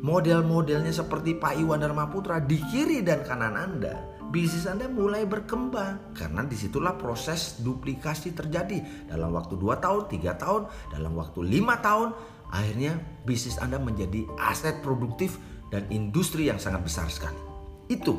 model-modelnya 0.00 0.96
seperti 0.96 1.36
Pak 1.36 1.60
Iwan 1.60 1.84
Dharma 1.84 2.08
Putra 2.08 2.40
di 2.40 2.56
kiri 2.72 3.04
dan 3.04 3.20
kanan 3.20 3.52
Anda, 3.52 4.11
bisnis 4.32 4.64
Anda 4.64 4.88
mulai 4.88 5.28
berkembang 5.28 6.16
karena 6.16 6.40
di 6.48 6.56
situlah 6.56 6.96
proses 6.96 7.60
duplikasi 7.60 8.32
terjadi. 8.32 9.04
Dalam 9.12 9.36
waktu 9.36 9.60
2 9.60 9.76
tahun, 9.76 10.08
3 10.08 10.40
tahun, 10.40 10.62
dalam 10.88 11.12
waktu 11.20 11.44
5 11.44 11.84
tahun, 11.84 12.08
akhirnya 12.48 12.96
bisnis 13.28 13.60
Anda 13.60 13.76
menjadi 13.76 14.24
aset 14.40 14.80
produktif 14.80 15.36
dan 15.68 15.84
industri 15.92 16.48
yang 16.48 16.56
sangat 16.56 16.80
besar 16.88 17.12
sekali. 17.12 17.36
Itu 17.92 18.16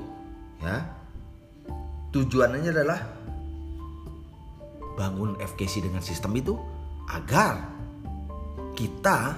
ya. 0.61 0.86
Tujuannya 2.14 2.70
adalah 2.70 3.01
bangun 4.93 5.34
FKC 5.41 5.82
dengan 5.82 6.05
sistem 6.05 6.38
itu 6.38 6.53
agar 7.09 7.74
kita 8.78 9.34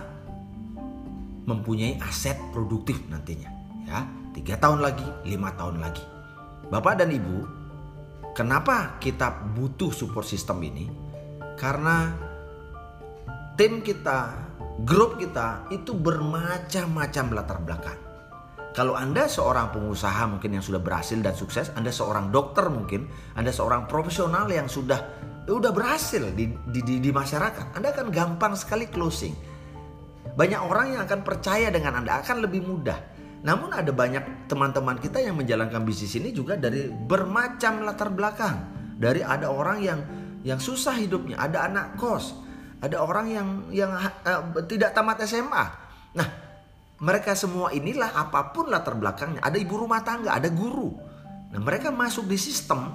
mempunyai 1.48 1.96
aset 2.04 2.36
produktif 2.52 3.00
nantinya 3.08 3.48
ya. 3.88 4.04
Tiga 4.36 4.60
tahun 4.60 4.84
lagi 4.84 5.08
lima 5.24 5.56
tahun 5.56 5.80
lagi 5.80 6.15
bapak 6.70 7.02
dan 7.02 7.14
ibu 7.14 7.46
kenapa 8.34 8.98
kita 9.02 9.54
butuh 9.54 9.94
support 9.94 10.26
system 10.26 10.62
ini 10.66 10.90
karena 11.56 12.12
tim 13.56 13.80
kita 13.80 14.34
grup 14.84 15.16
kita 15.16 15.70
itu 15.72 15.96
bermacam-macam 15.96 17.26
latar 17.32 17.60
belakang 17.64 18.00
Kalau 18.76 18.92
Anda 18.92 19.32
seorang 19.32 19.72
pengusaha 19.72 20.28
mungkin 20.28 20.60
yang 20.60 20.60
sudah 20.60 20.84
berhasil 20.84 21.16
dan 21.24 21.32
sukses, 21.32 21.72
Anda 21.80 21.96
seorang 21.96 22.28
dokter 22.28 22.68
mungkin, 22.68 23.08
Anda 23.32 23.56
seorang 23.56 23.88
profesional 23.88 24.52
yang 24.52 24.68
sudah 24.68 25.00
udah 25.48 25.72
berhasil 25.72 26.36
di, 26.36 26.52
di, 26.68 26.84
di, 26.84 27.00
di 27.00 27.08
masyarakat, 27.08 27.72
Anda 27.72 27.96
akan 27.96 28.12
gampang 28.12 28.52
sekali 28.60 28.92
closing. 28.92 29.32
Banyak 30.36 30.60
orang 30.60 31.00
yang 31.00 31.02
akan 31.08 31.24
percaya 31.24 31.72
dengan 31.72 32.04
Anda 32.04 32.20
akan 32.20 32.44
lebih 32.44 32.68
mudah. 32.68 33.15
Namun 33.46 33.70
ada 33.78 33.94
banyak 33.94 34.50
teman-teman 34.50 34.98
kita 34.98 35.22
yang 35.22 35.38
menjalankan 35.38 35.86
bisnis 35.86 36.18
ini 36.18 36.34
juga 36.34 36.58
dari 36.58 36.90
bermacam 36.90 37.86
latar 37.86 38.10
belakang. 38.10 38.58
Dari 38.98 39.22
ada 39.22 39.54
orang 39.54 39.86
yang 39.86 40.00
yang 40.42 40.58
susah 40.58 40.98
hidupnya, 40.98 41.38
ada 41.38 41.70
anak 41.70 41.94
kos, 42.02 42.34
ada 42.82 43.06
orang 43.06 43.30
yang 43.30 43.48
yang 43.70 43.92
uh, 43.94 44.66
tidak 44.66 44.98
tamat 44.98 45.22
SMA. 45.30 45.66
Nah, 46.18 46.28
mereka 47.06 47.38
semua 47.38 47.70
inilah 47.70 48.18
apa 48.18 48.50
pun 48.50 48.66
latar 48.66 48.98
belakangnya. 48.98 49.46
Ada 49.46 49.62
ibu 49.62 49.78
rumah 49.78 50.02
tangga, 50.02 50.34
ada 50.34 50.50
guru. 50.50 50.98
Nah, 51.54 51.62
mereka 51.62 51.94
masuk 51.94 52.26
di 52.26 52.42
sistem, 52.42 52.88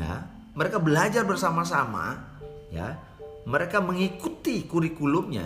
ya. 0.00 0.32
Mereka 0.54 0.80
belajar 0.80 1.28
bersama-sama, 1.28 2.24
ya. 2.72 2.96
Mereka 3.44 3.84
mengikuti 3.84 4.64
kurikulumnya. 4.64 5.44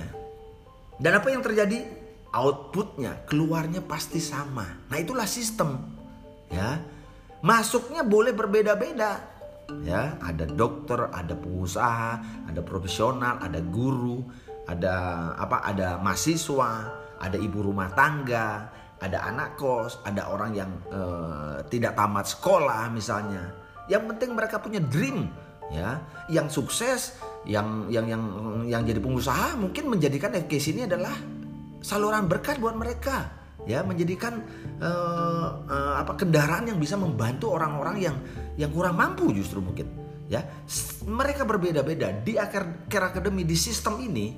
Dan 1.01 1.19
apa 1.19 1.27
yang 1.33 1.43
terjadi? 1.43 1.98
Outputnya, 2.29 3.25
keluarnya 3.25 3.81
pasti 3.81 4.21
sama. 4.21 4.69
Nah, 4.93 4.97
itulah 5.01 5.25
sistem, 5.25 5.81
ya. 6.53 6.77
Masuknya 7.41 8.05
boleh 8.05 8.37
berbeda-beda, 8.37 9.25
ya. 9.81 10.21
Ada 10.21 10.45
dokter, 10.45 11.09
ada 11.09 11.33
pengusaha, 11.33 12.45
ada 12.45 12.61
profesional, 12.61 13.41
ada 13.41 13.65
guru, 13.65 14.21
ada 14.69 14.95
apa? 15.41 15.65
Ada 15.73 15.97
mahasiswa, 16.05 16.73
ada 17.17 17.37
ibu 17.41 17.65
rumah 17.65 17.89
tangga, 17.97 18.69
ada 19.01 19.19
anak 19.25 19.57
kos, 19.57 20.03
ada 20.05 20.29
orang 20.29 20.53
yang 20.53 20.71
uh, 20.93 21.65
tidak 21.73 21.97
tamat 21.97 22.29
sekolah 22.29 22.93
misalnya. 22.93 23.57
Yang 23.89 24.05
penting 24.15 24.37
mereka 24.37 24.61
punya 24.61 24.85
dream, 24.85 25.33
ya, 25.73 25.97
yang 26.29 26.53
sukses, 26.53 27.17
yang 27.49 27.89
yang 27.89 28.05
yang 28.05 28.23
yang 28.69 28.83
jadi 28.85 29.01
pengusaha 29.01 29.57
mungkin 29.57 29.89
menjadikan 29.89 30.37
FKC 30.37 30.77
ini 30.77 30.85
adalah 30.85 31.38
saluran 31.81 32.27
berkat 32.27 32.59
buat 32.63 32.75
mereka, 32.75 33.33
ya, 33.67 33.83
menjadikan 33.83 34.45
uh, 34.79 35.63
uh, 35.67 35.95
apa 35.99 36.15
kendaraan 36.19 36.69
yang 36.71 36.79
bisa 36.79 36.99
membantu 36.99 37.55
orang-orang 37.55 37.97
yang 37.99 38.17
yang 38.59 38.71
kurang 38.75 38.99
mampu 38.99 39.31
justru 39.35 39.63
mungkin, 39.63 39.87
ya. 40.27 40.45
Mereka 41.07 41.47
berbeda-beda 41.49 42.13
di 42.23 42.37
akar 42.37 42.87
akademi 42.91 43.43
di 43.47 43.57
sistem 43.57 44.03
ini 44.03 44.35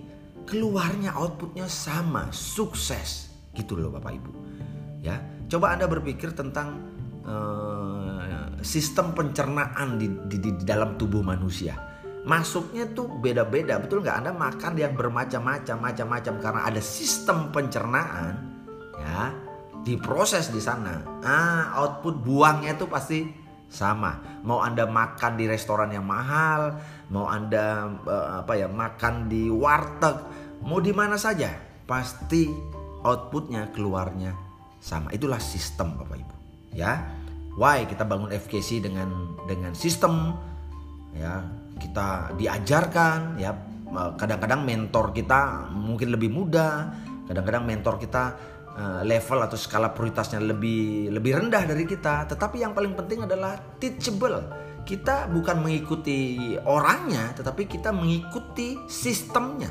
keluarnya 0.46 1.14
outputnya 1.18 1.66
sama, 1.66 2.30
sukses. 2.30 3.32
Gitu 3.50 3.74
loh 3.74 3.90
Bapak 3.90 4.12
Ibu. 4.14 4.32
Ya, 5.00 5.18
coba 5.48 5.72
Anda 5.74 5.88
berpikir 5.88 6.36
tentang 6.36 6.86
uh, 7.24 8.60
sistem 8.60 9.16
pencernaan 9.16 9.96
di, 9.96 10.06
di, 10.28 10.36
di 10.38 10.50
dalam 10.62 11.00
tubuh 11.00 11.24
manusia. 11.24 11.89
Masuknya 12.20 12.84
tuh 12.92 13.08
beda-beda, 13.08 13.80
betul 13.80 14.04
nggak? 14.04 14.16
Anda 14.24 14.32
makan 14.36 14.76
yang 14.76 14.92
bermacam-macam, 14.92 15.76
macam-macam 15.80 16.34
karena 16.36 16.60
ada 16.68 16.80
sistem 16.84 17.48
pencernaan, 17.48 18.34
ya, 19.00 19.32
diproses 19.80 20.52
di 20.52 20.60
sana. 20.60 21.00
Ah, 21.24 21.72
output 21.80 22.20
buangnya 22.20 22.76
tuh 22.76 22.92
pasti 22.92 23.24
sama. 23.70 24.42
Mau 24.44 24.60
Anda 24.60 24.84
makan 24.84 25.38
di 25.38 25.46
restoran 25.46 25.94
yang 25.94 26.04
mahal, 26.04 26.76
mau 27.08 27.30
Anda 27.30 27.88
uh, 28.04 28.44
apa 28.44 28.52
ya 28.58 28.66
makan 28.66 29.30
di 29.30 29.46
warteg, 29.48 30.16
mau 30.66 30.82
di 30.82 30.90
mana 30.90 31.14
saja, 31.14 31.54
pasti 31.86 32.50
outputnya 33.06 33.70
keluarnya 33.72 34.34
sama. 34.82 35.08
Itulah 35.14 35.38
sistem 35.38 35.96
Bapak 35.96 36.18
Ibu. 36.18 36.36
Ya, 36.74 37.06
why 37.54 37.86
kita 37.86 38.02
bangun 38.04 38.34
FKC 38.34 38.82
dengan 38.82 39.38
dengan 39.46 39.72
sistem 39.72 40.34
ya 41.14 41.42
kita 41.80 42.36
diajarkan 42.36 43.40
ya. 43.40 43.56
Kadang-kadang 43.90 44.62
mentor 44.62 45.10
kita 45.10 45.66
mungkin 45.74 46.14
lebih 46.14 46.30
muda 46.30 46.94
kadang-kadang 47.30 47.62
mentor 47.62 47.94
kita 48.02 48.22
eh, 48.74 49.02
level 49.06 49.38
atau 49.46 49.54
skala 49.54 49.94
prioritasnya 49.94 50.42
lebih 50.42 51.14
lebih 51.14 51.38
rendah 51.38 51.62
dari 51.62 51.86
kita. 51.86 52.26
Tetapi 52.26 52.66
yang 52.66 52.74
paling 52.74 52.98
penting 52.98 53.22
adalah 53.22 53.54
teachable. 53.78 54.42
Kita 54.82 55.30
bukan 55.30 55.62
mengikuti 55.62 56.58
orangnya 56.66 57.30
tetapi 57.38 57.70
kita 57.70 57.94
mengikuti 57.94 58.74
sistemnya. 58.90 59.70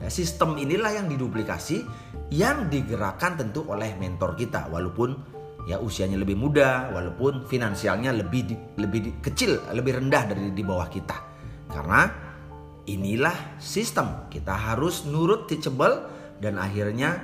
Ya, 0.00 0.08
sistem 0.08 0.56
inilah 0.56 0.92
yang 0.92 1.06
diduplikasi 1.08 1.84
yang 2.32 2.72
digerakkan 2.72 3.36
tentu 3.36 3.68
oleh 3.68 3.92
mentor 4.00 4.32
kita. 4.36 4.72
Walaupun 4.72 5.36
ya 5.66 5.82
usianya 5.82 6.16
lebih 6.16 6.38
muda 6.38 6.94
walaupun 6.94 7.44
finansialnya 7.44 8.14
lebih 8.14 8.54
lebih 8.78 9.18
kecil 9.18 9.58
lebih 9.74 9.98
rendah 9.98 10.30
dari 10.30 10.54
di 10.54 10.62
bawah 10.62 10.86
kita 10.86 11.35
karena 11.70 12.10
inilah 12.86 13.58
sistem. 13.58 14.30
Kita 14.30 14.54
harus 14.54 15.04
nurut 15.04 15.50
teachable 15.50 16.06
dan 16.38 16.56
akhirnya 16.56 17.22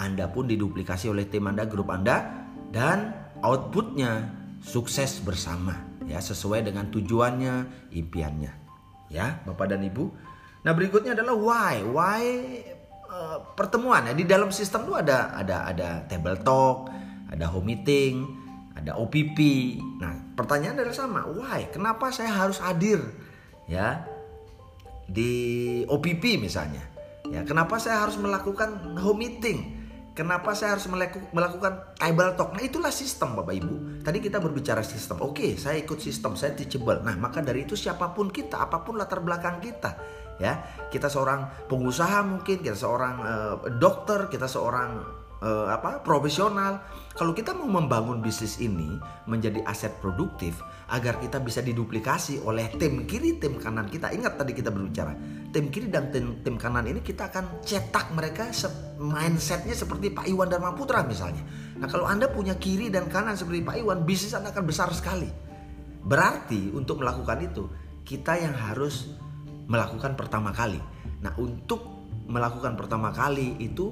anda 0.00 0.26
pun 0.28 0.50
diduplikasi 0.50 1.12
oleh 1.12 1.28
tim 1.28 1.46
anda 1.46 1.68
grup 1.68 1.92
anda 1.92 2.48
dan 2.74 3.14
outputnya 3.40 4.32
sukses 4.64 5.22
bersama 5.22 5.76
ya 6.06 6.18
sesuai 6.18 6.66
dengan 6.66 6.90
tujuannya 6.90 7.86
impiannya 7.94 8.52
ya 9.12 9.42
bapak 9.46 9.76
dan 9.76 9.86
ibu. 9.86 10.10
Nah 10.66 10.74
berikutnya 10.74 11.14
adalah 11.14 11.34
why, 11.38 11.74
why 11.86 12.22
uh, 13.06 13.38
pertemuan 13.54 14.10
ya. 14.10 14.14
Di 14.18 14.26
dalam 14.26 14.50
sistem 14.50 14.90
itu 14.90 14.98
ada 14.98 15.30
ada 15.34 15.70
ada 15.70 15.88
table 16.10 16.42
talk, 16.42 16.90
ada 17.30 17.46
home 17.46 17.70
meeting, 17.70 18.26
ada 18.74 18.98
OPP. 18.98 19.38
Nah 20.02 20.34
pertanyaan 20.34 20.82
adalah 20.82 20.96
sama, 20.96 21.20
why? 21.30 21.70
Kenapa 21.70 22.10
saya 22.10 22.34
harus 22.34 22.58
hadir 22.58 22.98
ya 23.70 24.02
di 25.06 25.82
OPP 25.86 26.38
misalnya? 26.38 26.82
Ya 27.26 27.42
kenapa 27.42 27.78
saya 27.82 28.06
harus 28.06 28.18
melakukan 28.18 28.98
home 28.98 29.26
meeting? 29.26 29.74
Kenapa 30.16 30.56
saya 30.56 30.80
harus 30.80 30.88
melakukan 31.36 31.92
table 32.00 32.32
talk? 32.40 32.56
Nah 32.56 32.64
itulah 32.64 32.88
sistem 32.88 33.36
Bapak 33.36 33.52
Ibu. 33.52 34.00
Tadi 34.00 34.18
kita 34.24 34.40
berbicara 34.40 34.80
sistem. 34.80 35.20
Oke, 35.20 35.60
saya 35.60 35.76
ikut 35.76 36.00
sistem, 36.00 36.32
saya 36.40 36.56
teachable. 36.56 37.04
Nah 37.04 37.12
maka 37.20 37.44
dari 37.44 37.68
itu 37.68 37.76
siapa 37.76 38.16
pun 38.16 38.32
kita, 38.32 38.64
apa 38.64 38.80
pun 38.80 38.96
latar 38.96 39.20
belakang 39.20 39.60
kita, 39.60 39.92
ya 40.40 40.60
kita 40.88 41.08
seorang 41.08 41.68
pengusaha 41.68 42.24
mungkin 42.24 42.60
kita 42.60 42.76
seorang 42.76 43.14
uh, 43.24 43.54
dokter 43.76 44.28
kita 44.28 44.48
seorang 44.48 45.15
uh, 45.42 45.68
apa 45.72 46.00
profesional. 46.04 46.84
Kalau 47.16 47.32
kita 47.32 47.56
mau 47.56 47.68
membangun 47.68 48.20
bisnis 48.20 48.60
ini 48.60 49.00
menjadi 49.24 49.64
aset 49.64 49.96
produktif 50.04 50.60
agar 50.92 51.16
kita 51.16 51.40
bisa 51.40 51.64
diduplikasi 51.64 52.44
oleh 52.44 52.68
tim 52.76 53.08
kiri 53.08 53.40
tim 53.40 53.56
kanan 53.56 53.88
kita. 53.88 54.12
Ingat 54.12 54.36
tadi 54.36 54.52
kita 54.52 54.68
berbicara 54.68 55.16
tim 55.50 55.72
kiri 55.72 55.88
dan 55.88 56.12
tim, 56.12 56.44
tim 56.44 56.60
kanan 56.60 56.84
ini 56.84 57.00
kita 57.00 57.32
akan 57.32 57.64
cetak 57.64 58.12
mereka 58.12 58.52
mindsetnya 59.00 59.72
seperti 59.72 60.12
Pak 60.12 60.28
Iwan 60.28 60.52
dan 60.52 60.60
Putra 60.76 61.00
misalnya. 61.08 61.40
Nah 61.80 61.88
kalau 61.88 62.04
anda 62.04 62.28
punya 62.28 62.60
kiri 62.60 62.92
dan 62.92 63.08
kanan 63.08 63.34
seperti 63.34 63.64
Pak 63.64 63.80
Iwan 63.80 64.04
bisnis 64.04 64.36
anda 64.36 64.52
akan 64.52 64.64
besar 64.68 64.92
sekali. 64.92 65.28
Berarti 66.06 66.70
untuk 66.70 67.02
melakukan 67.02 67.42
itu 67.42 67.66
kita 68.06 68.38
yang 68.38 68.54
harus 68.54 69.10
melakukan 69.66 70.14
pertama 70.14 70.54
kali. 70.54 70.78
Nah, 71.20 71.34
untuk 71.36 71.82
melakukan 72.30 72.78
pertama 72.78 73.10
kali 73.10 73.58
itu 73.58 73.90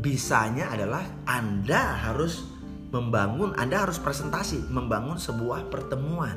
bisanya 0.00 0.72
adalah 0.72 1.04
Anda 1.24 2.08
harus 2.08 2.44
membangun, 2.92 3.56
Anda 3.56 3.88
harus 3.88 3.98
presentasi, 4.00 4.68
membangun 4.70 5.18
sebuah 5.18 5.68
pertemuan, 5.72 6.36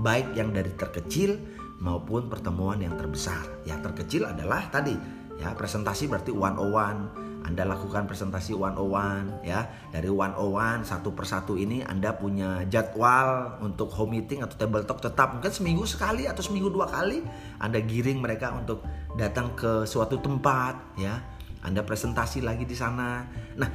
baik 0.00 0.36
yang 0.38 0.54
dari 0.54 0.72
terkecil 0.76 1.36
maupun 1.82 2.30
pertemuan 2.30 2.78
yang 2.80 2.94
terbesar. 2.94 3.64
Yang 3.66 3.92
terkecil 3.92 4.22
adalah 4.28 4.68
tadi 4.70 4.94
ya 5.38 5.54
presentasi 5.54 6.10
berarti 6.10 6.34
one 6.34 6.58
on 6.58 6.70
one 6.74 7.00
anda 7.48 7.64
lakukan 7.64 8.04
presentasi 8.04 8.52
one 8.52 8.76
on 8.76 8.92
one 8.92 9.26
ya. 9.40 9.64
Dari 9.88 10.12
one 10.12 10.36
on 10.36 10.52
one 10.52 10.80
satu 10.84 11.16
persatu 11.16 11.56
ini 11.56 11.80
Anda 11.80 12.12
punya 12.12 12.68
jadwal 12.68 13.56
untuk 13.64 13.88
home 13.88 14.20
meeting 14.20 14.44
atau 14.44 14.60
table 14.60 14.84
talk 14.84 15.00
tetap 15.00 15.32
mungkin 15.32 15.48
seminggu 15.48 15.88
sekali 15.88 16.28
atau 16.28 16.44
seminggu 16.44 16.68
dua 16.68 16.92
kali 16.92 17.24
Anda 17.56 17.80
giring 17.80 18.20
mereka 18.20 18.52
untuk 18.52 18.84
datang 19.16 19.56
ke 19.56 19.88
suatu 19.88 20.20
tempat 20.20 20.98
ya. 21.00 21.37
Anda 21.62 21.82
presentasi 21.82 22.42
lagi 22.44 22.64
di 22.64 22.76
sana. 22.76 23.26
Nah, 23.58 23.70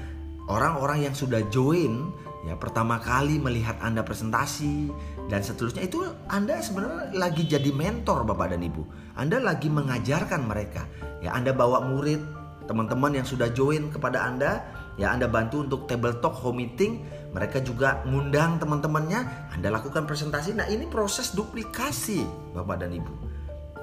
orang-orang 0.47 1.07
yang 1.09 1.15
sudah 1.15 1.43
join 1.51 2.11
ya 2.43 2.59
pertama 2.59 2.99
kali 2.99 3.39
melihat 3.39 3.79
Anda 3.79 4.03
presentasi 4.03 4.91
dan 5.31 5.39
seterusnya 5.39 5.87
itu 5.87 6.03
Anda 6.27 6.59
sebenarnya 6.59 7.15
lagi 7.15 7.47
jadi 7.47 7.71
mentor 7.71 8.27
Bapak 8.27 8.51
dan 8.51 8.63
Ibu. 8.63 8.83
Anda 9.15 9.39
lagi 9.39 9.71
mengajarkan 9.71 10.43
mereka. 10.43 10.83
Ya, 11.23 11.31
Anda 11.31 11.55
bawa 11.55 11.79
murid 11.87 12.19
teman-teman 12.67 13.15
yang 13.15 13.27
sudah 13.27 13.51
join 13.51 13.91
kepada 13.91 14.23
Anda, 14.23 14.63
ya 14.95 15.11
Anda 15.11 15.27
bantu 15.27 15.63
untuk 15.63 15.87
table 15.87 16.19
talk 16.19 16.35
home 16.35 16.63
meeting, 16.63 17.03
mereka 17.31 17.59
juga 17.63 18.03
ngundang 18.07 18.59
teman-temannya, 18.59 19.51
Anda 19.55 19.71
lakukan 19.71 20.07
presentasi. 20.07 20.55
Nah, 20.55 20.67
ini 20.67 20.87
proses 20.87 21.31
duplikasi 21.35 22.23
Bapak 22.55 22.83
dan 22.83 22.91
Ibu. 22.95 23.13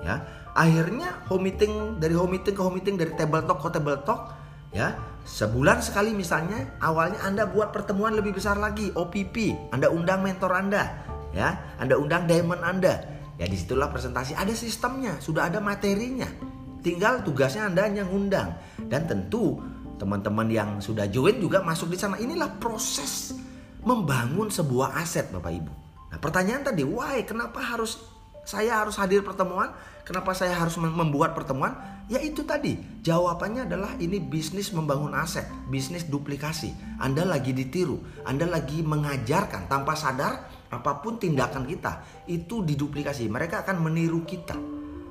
Ya. 0.01 0.17
Akhirnya 0.55 1.23
home 1.31 1.51
meeting 1.51 2.03
dari 2.03 2.15
home 2.15 2.39
meeting 2.39 2.55
ke 2.55 2.63
home 2.63 2.79
meeting 2.79 2.99
dari 2.99 3.15
table 3.15 3.43
talk 3.47 3.63
ke 3.63 3.71
table 3.75 4.01
talk, 4.03 4.41
Ya, 4.71 4.95
sebulan 5.27 5.83
sekali 5.83 6.15
misalnya 6.15 6.79
awalnya 6.79 7.27
Anda 7.27 7.51
buat 7.51 7.75
pertemuan 7.75 8.15
lebih 8.15 8.39
besar 8.39 8.55
lagi, 8.55 8.95
OPP. 8.95 9.71
Anda 9.75 9.91
undang 9.91 10.23
mentor 10.23 10.55
Anda, 10.55 10.95
ya. 11.35 11.75
Anda 11.83 11.99
undang 11.99 12.31
diamond 12.31 12.63
Anda. 12.63 13.03
Ya 13.35 13.51
di 13.51 13.59
situlah 13.59 13.91
presentasi 13.91 14.39
ada 14.39 14.55
sistemnya, 14.55 15.19
sudah 15.19 15.51
ada 15.51 15.59
materinya. 15.59 16.29
Tinggal 16.87 17.27
tugasnya 17.27 17.67
Anda 17.67 17.83
hanya 17.89 18.07
ngundang 18.07 18.55
dan 18.87 19.11
tentu 19.11 19.59
teman-teman 19.99 20.47
yang 20.49 20.79
sudah 20.79 21.11
join 21.11 21.43
juga 21.43 21.67
masuk 21.67 21.91
di 21.91 21.99
sana. 21.99 22.15
Inilah 22.23 22.63
proses 22.63 23.35
membangun 23.83 24.55
sebuah 24.55 24.95
aset 25.03 25.35
Bapak 25.35 25.51
Ibu. 25.51 25.73
Nah, 26.15 26.19
pertanyaan 26.23 26.63
tadi, 26.63 26.87
why? 26.87 27.27
Kenapa 27.27 27.59
harus 27.59 27.99
saya 28.47 28.81
harus 28.87 28.95
hadir 29.01 29.27
pertemuan? 29.27 29.75
Kenapa 30.11 30.35
saya 30.35 30.59
harus 30.59 30.75
membuat 30.75 31.39
pertemuan? 31.39 31.71
Ya 32.11 32.19
itu 32.19 32.43
tadi, 32.43 32.75
jawabannya 33.07 33.71
adalah 33.71 33.95
ini 34.03 34.19
bisnis 34.19 34.75
membangun 34.75 35.15
aset, 35.15 35.47
bisnis 35.71 36.11
duplikasi. 36.11 36.75
Anda 36.99 37.23
lagi 37.23 37.55
ditiru, 37.55 38.03
Anda 38.27 38.51
lagi 38.51 38.83
mengajarkan 38.83 39.71
tanpa 39.71 39.95
sadar 39.95 40.51
apa 40.67 40.99
pun 40.99 41.23
tindakan 41.23 41.63
kita 41.63 42.27
itu 42.27 42.67
diduplikasi. 42.67 43.31
Mereka 43.31 43.63
akan 43.63 43.87
meniru 43.87 44.27
kita. 44.27 44.59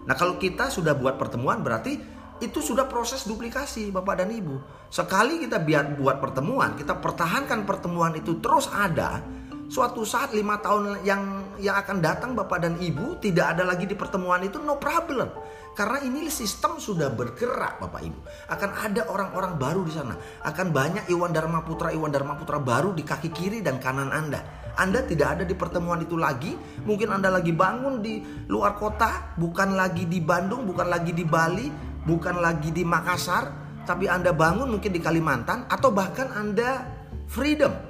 Nah 0.03 0.15
kalau 0.19 0.35
kita 0.35 0.67
sudah 0.67 0.91
buat 0.99 1.15
pertemuan 1.15 1.63
berarti 1.63 1.95
itu 2.43 2.59
sudah 2.59 2.83
proses 2.91 3.23
duplikasi 3.23 3.95
Bapak 3.95 4.19
dan 4.19 4.35
Ibu. 4.35 4.59
Sekali 4.91 5.39
kita 5.39 5.63
biar 5.63 5.95
buat 5.95 6.19
pertemuan, 6.19 6.75
kita 6.75 6.99
pertahankan 6.99 7.63
pertemuan 7.63 8.19
itu 8.19 8.43
terus 8.43 8.67
ada, 8.67 9.23
suatu 9.69 10.01
saat 10.01 10.33
lima 10.33 10.57
tahun 10.57 11.05
yang 11.05 11.45
yang 11.61 11.77
akan 11.77 12.01
datang 12.01 12.33
Bapak 12.33 12.65
dan 12.65 12.75
Ibu 12.81 13.21
tidak 13.21 13.55
ada 13.55 13.63
lagi 13.63 13.85
di 13.85 13.93
pertemuan 13.93 14.41
itu 14.41 14.57
no 14.57 14.81
problem. 14.81 15.29
Karena 15.77 16.03
ini 16.03 16.27
sistem 16.27 16.75
sudah 16.75 17.07
bergerak 17.13 17.79
Bapak 17.79 18.01
Ibu. 18.03 18.19
Akan 18.51 18.73
ada 18.75 19.07
orang-orang 19.07 19.55
baru 19.55 19.85
di 19.87 19.93
sana. 19.95 20.17
Akan 20.43 20.75
banyak 20.75 21.07
Iwan 21.07 21.31
Dharma 21.31 21.63
Putra, 21.63 21.93
Iwan 21.95 22.11
Dharma 22.11 22.35
Putra 22.35 22.59
baru 22.59 22.91
di 22.91 23.05
kaki 23.05 23.31
kiri 23.31 23.63
dan 23.63 23.79
kanan 23.79 24.11
Anda. 24.11 24.43
Anda 24.75 25.05
tidak 25.07 25.39
ada 25.39 25.43
di 25.47 25.55
pertemuan 25.55 26.03
itu 26.03 26.19
lagi. 26.19 26.51
Mungkin 26.83 27.15
Anda 27.15 27.31
lagi 27.31 27.55
bangun 27.55 28.03
di 28.03 28.19
luar 28.51 28.75
kota, 28.75 29.37
bukan 29.39 29.79
lagi 29.79 30.03
di 30.03 30.19
Bandung, 30.19 30.67
bukan 30.67 30.89
lagi 30.89 31.15
di 31.15 31.23
Bali, 31.23 31.71
bukan 32.03 32.43
lagi 32.43 32.75
di 32.75 32.83
Makassar, 32.83 33.47
tapi 33.87 34.11
Anda 34.11 34.35
bangun 34.35 34.67
mungkin 34.67 34.91
di 34.91 34.99
Kalimantan 34.99 35.63
atau 35.71 35.95
bahkan 35.95 36.27
Anda 36.35 36.83
freedom 37.31 37.88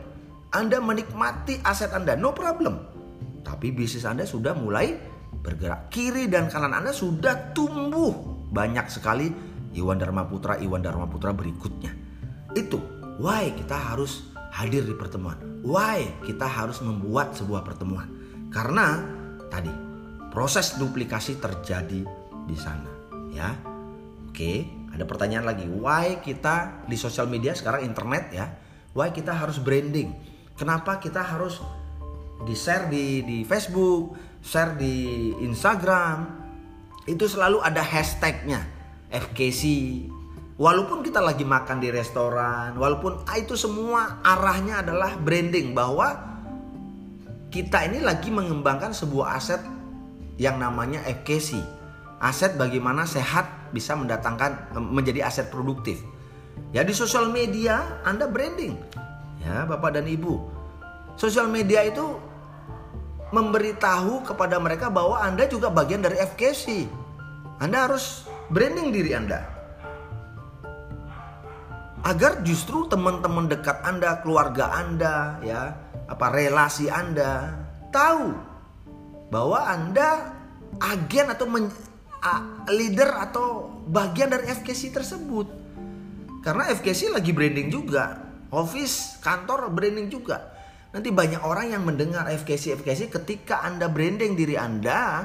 anda 0.49 0.81
menikmati 0.81 1.61
aset 1.61 1.93
Anda, 1.93 2.17
no 2.17 2.33
problem. 2.33 2.81
Tapi 3.45 3.69
bisnis 3.69 4.05
Anda 4.05 4.25
sudah 4.25 4.57
mulai 4.57 4.97
bergerak. 5.29 5.93
Kiri 5.93 6.25
dan 6.25 6.49
kanan 6.49 6.73
Anda 6.73 6.89
sudah 6.89 7.53
tumbuh 7.53 8.13
banyak 8.49 8.89
sekali 8.89 9.29
Iwan 9.77 10.01
Dharma 10.01 10.25
Putra, 10.25 10.57
Iwan 10.57 10.81
Dharma 10.81 11.05
Putra 11.05 11.37
berikutnya. 11.37 11.93
Itu 12.57 12.81
why 13.21 13.53
kita 13.53 13.77
harus 13.77 14.33
hadir 14.49 14.89
di 14.89 14.97
pertemuan. 14.97 15.37
Why 15.61 16.25
kita 16.25 16.49
harus 16.49 16.81
membuat 16.81 17.37
sebuah 17.37 17.61
pertemuan. 17.61 18.09
Karena 18.49 19.05
tadi 19.53 19.69
proses 20.33 20.81
duplikasi 20.81 21.37
terjadi 21.37 22.01
di 22.49 22.57
sana, 22.57 22.89
ya. 23.29 23.53
Oke, 24.25 24.65
ada 24.89 25.05
pertanyaan 25.05 25.45
lagi. 25.45 25.69
Why 25.69 26.25
kita 26.25 26.85
di 26.89 26.97
sosial 26.97 27.29
media 27.29 27.53
sekarang 27.53 27.85
internet 27.85 28.33
ya? 28.33 28.49
Why 28.97 29.13
kita 29.13 29.37
harus 29.37 29.61
branding? 29.61 30.28
Kenapa 30.60 30.99
kita 30.99 31.24
harus 31.24 31.64
di 32.43 32.51
share 32.51 32.91
di 32.91 33.24
di 33.24 33.38
Facebook, 33.47 34.12
share 34.43 34.76
di 34.76 35.32
Instagram? 35.39 36.28
Itu 37.07 37.32
selalu 37.32 37.64
ada 37.64 37.80
hashtagnya 37.80 38.68
FKC. 39.07 39.64
Walaupun 40.60 40.99
kita 40.99 41.24
lagi 41.24 41.47
makan 41.47 41.80
di 41.80 41.88
restoran, 41.88 42.76
walaupun 42.76 43.24
ah, 43.24 43.39
itu 43.39 43.55
semua 43.55 44.20
arahnya 44.20 44.84
adalah 44.84 45.16
branding 45.16 45.72
bahwa 45.72 46.28
kita 47.47 47.88
ini 47.88 48.03
lagi 48.03 48.28
mengembangkan 48.28 48.91
sebuah 48.91 49.39
aset 49.39 49.64
yang 50.36 50.60
namanya 50.60 50.99
FKC. 51.07 51.55
Aset 52.20 52.60
bagaimana 52.60 53.07
sehat 53.07 53.72
bisa 53.72 53.95
mendatangkan 53.95 54.76
menjadi 54.76 55.24
aset 55.24 55.47
produktif. 55.47 56.03
Ya 56.76 56.84
di 56.84 56.91
sosial 56.91 57.32
media 57.32 58.03
Anda 58.03 58.28
branding 58.28 59.07
ya 59.43 59.65
Bapak 59.65 59.99
dan 59.99 60.05
Ibu. 60.05 60.59
Sosial 61.19 61.51
media 61.51 61.83
itu 61.83 62.15
memberitahu 63.29 64.25
kepada 64.25 64.57
mereka 64.57 64.89
bahwa 64.89 65.21
Anda 65.21 65.45
juga 65.45 65.69
bagian 65.69 66.01
dari 66.01 66.17
FKC. 66.17 66.89
Anda 67.59 67.89
harus 67.89 68.25
branding 68.49 68.89
diri 68.89 69.11
Anda. 69.13 69.45
Agar 71.99 72.41
justru 72.47 72.87
teman-teman 72.87 73.51
dekat 73.51 73.83
Anda, 73.83 74.23
keluarga 74.23 74.71
Anda, 74.71 75.37
ya, 75.43 75.75
apa 76.07 76.31
relasi 76.31 76.87
Anda 76.87 77.53
tahu 77.91 78.33
bahwa 79.29 79.59
Anda 79.67 80.33
agen 80.79 81.27
atau 81.35 81.45
men, 81.45 81.67
uh, 82.23 82.41
leader 82.71 83.11
atau 83.19 83.67
bagian 83.91 84.31
dari 84.31 84.47
FKC 84.47 84.95
tersebut. 84.95 85.47
Karena 86.39 86.71
FKC 86.71 87.11
lagi 87.11 87.35
branding 87.35 87.67
juga 87.67 88.28
office, 88.53 89.21
kantor 89.21 89.69
branding 89.73 90.09
juga. 90.09 90.57
Nanti 90.89 91.13
banyak 91.13 91.45
orang 91.45 91.69
yang 91.69 91.83
mendengar 91.85 92.25
FKC 92.25 92.81
FKC 92.81 93.13
ketika 93.13 93.61
Anda 93.61 93.85
branding 93.89 94.33
diri 94.33 94.57
Anda 94.57 95.21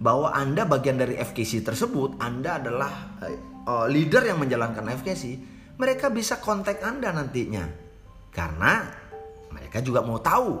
bahwa 0.00 0.32
Anda 0.32 0.64
bagian 0.64 0.96
dari 0.96 1.20
FKC 1.20 1.60
tersebut, 1.60 2.16
Anda 2.16 2.56
adalah 2.56 3.20
uh, 3.68 3.86
leader 3.86 4.24
yang 4.24 4.40
menjalankan 4.40 4.88
FKC, 5.04 5.36
mereka 5.76 6.08
bisa 6.08 6.40
kontak 6.40 6.80
Anda 6.80 7.12
nantinya. 7.12 7.64
Karena 8.32 8.88
mereka 9.52 9.84
juga 9.84 10.00
mau 10.00 10.16
tahu 10.16 10.56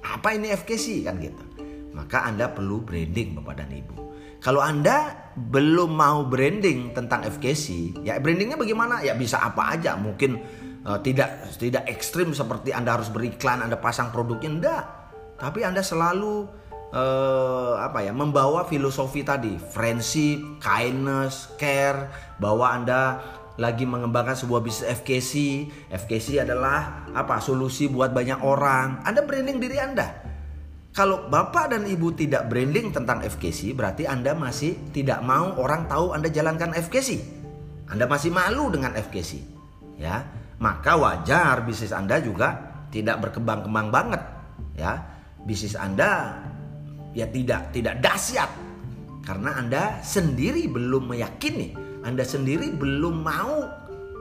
apa 0.00 0.32
ini 0.32 0.48
FKC 0.56 1.04
kan 1.04 1.20
gitu. 1.20 1.44
Maka 1.92 2.24
Anda 2.24 2.48
perlu 2.48 2.80
branding 2.80 3.36
Bapak 3.36 3.54
dan 3.60 3.68
Ibu. 3.68 3.96
Kalau 4.40 4.64
Anda 4.64 5.28
belum 5.36 6.00
mau 6.00 6.24
branding 6.24 6.96
tentang 6.96 7.28
FKC, 7.28 7.92
ya 8.08 8.16
brandingnya 8.16 8.56
bagaimana? 8.56 9.04
Ya 9.04 9.12
bisa 9.12 9.36
apa 9.36 9.76
aja, 9.76 10.00
mungkin 10.00 10.40
uh, 10.84 10.98
tidak 11.00 11.50
tidak 11.56 11.84
ekstrim 11.88 12.32
seperti 12.32 12.72
Anda 12.72 12.96
harus 12.96 13.12
beriklan, 13.12 13.64
Anda 13.64 13.76
pasang 13.76 14.12
produknya 14.14 14.50
enggak. 14.50 14.84
Tapi 15.40 15.64
Anda 15.64 15.80
selalu 15.80 16.48
uh, 16.92 17.74
apa 17.80 18.04
ya, 18.04 18.12
membawa 18.12 18.64
filosofi 18.68 19.24
tadi, 19.24 19.56
friendship, 19.56 20.60
kindness, 20.60 21.52
care, 21.56 22.12
bahwa 22.36 22.68
Anda 22.68 23.20
lagi 23.60 23.84
mengembangkan 23.84 24.36
sebuah 24.36 24.60
bisnis 24.64 24.88
FKC. 25.00 25.32
FKC 25.92 26.44
adalah 26.44 27.08
apa? 27.12 27.40
Solusi 27.40 27.88
buat 27.88 28.12
banyak 28.12 28.40
orang. 28.40 29.04
Anda 29.04 29.24
branding 29.24 29.58
diri 29.60 29.76
Anda. 29.80 30.28
Kalau 30.90 31.30
Bapak 31.30 31.70
dan 31.70 31.86
Ibu 31.86 32.18
tidak 32.18 32.50
branding 32.50 32.90
tentang 32.90 33.22
FKC, 33.22 33.78
berarti 33.78 34.10
Anda 34.10 34.34
masih 34.34 34.74
tidak 34.90 35.22
mau 35.22 35.54
orang 35.54 35.86
tahu 35.86 36.10
Anda 36.10 36.26
jalankan 36.26 36.74
FKC. 36.74 37.38
Anda 37.86 38.10
masih 38.10 38.34
malu 38.34 38.74
dengan 38.74 38.98
FKC. 38.98 39.38
Ya 40.00 40.39
maka 40.60 40.92
wajar 40.94 41.64
bisnis 41.64 41.90
Anda 41.90 42.20
juga 42.20 42.54
tidak 42.92 43.24
berkembang-kembang 43.28 43.88
banget 43.88 44.22
ya. 44.76 45.00
Bisnis 45.40 45.72
Anda 45.72 46.36
ya 47.16 47.24
tidak 47.32 47.72
tidak 47.72 48.04
dahsyat 48.04 48.50
karena 49.24 49.56
Anda 49.56 49.82
sendiri 50.04 50.68
belum 50.68 51.12
meyakini, 51.12 51.76
Anda 52.04 52.24
sendiri 52.24 52.72
belum 52.76 53.24
mau 53.24 53.56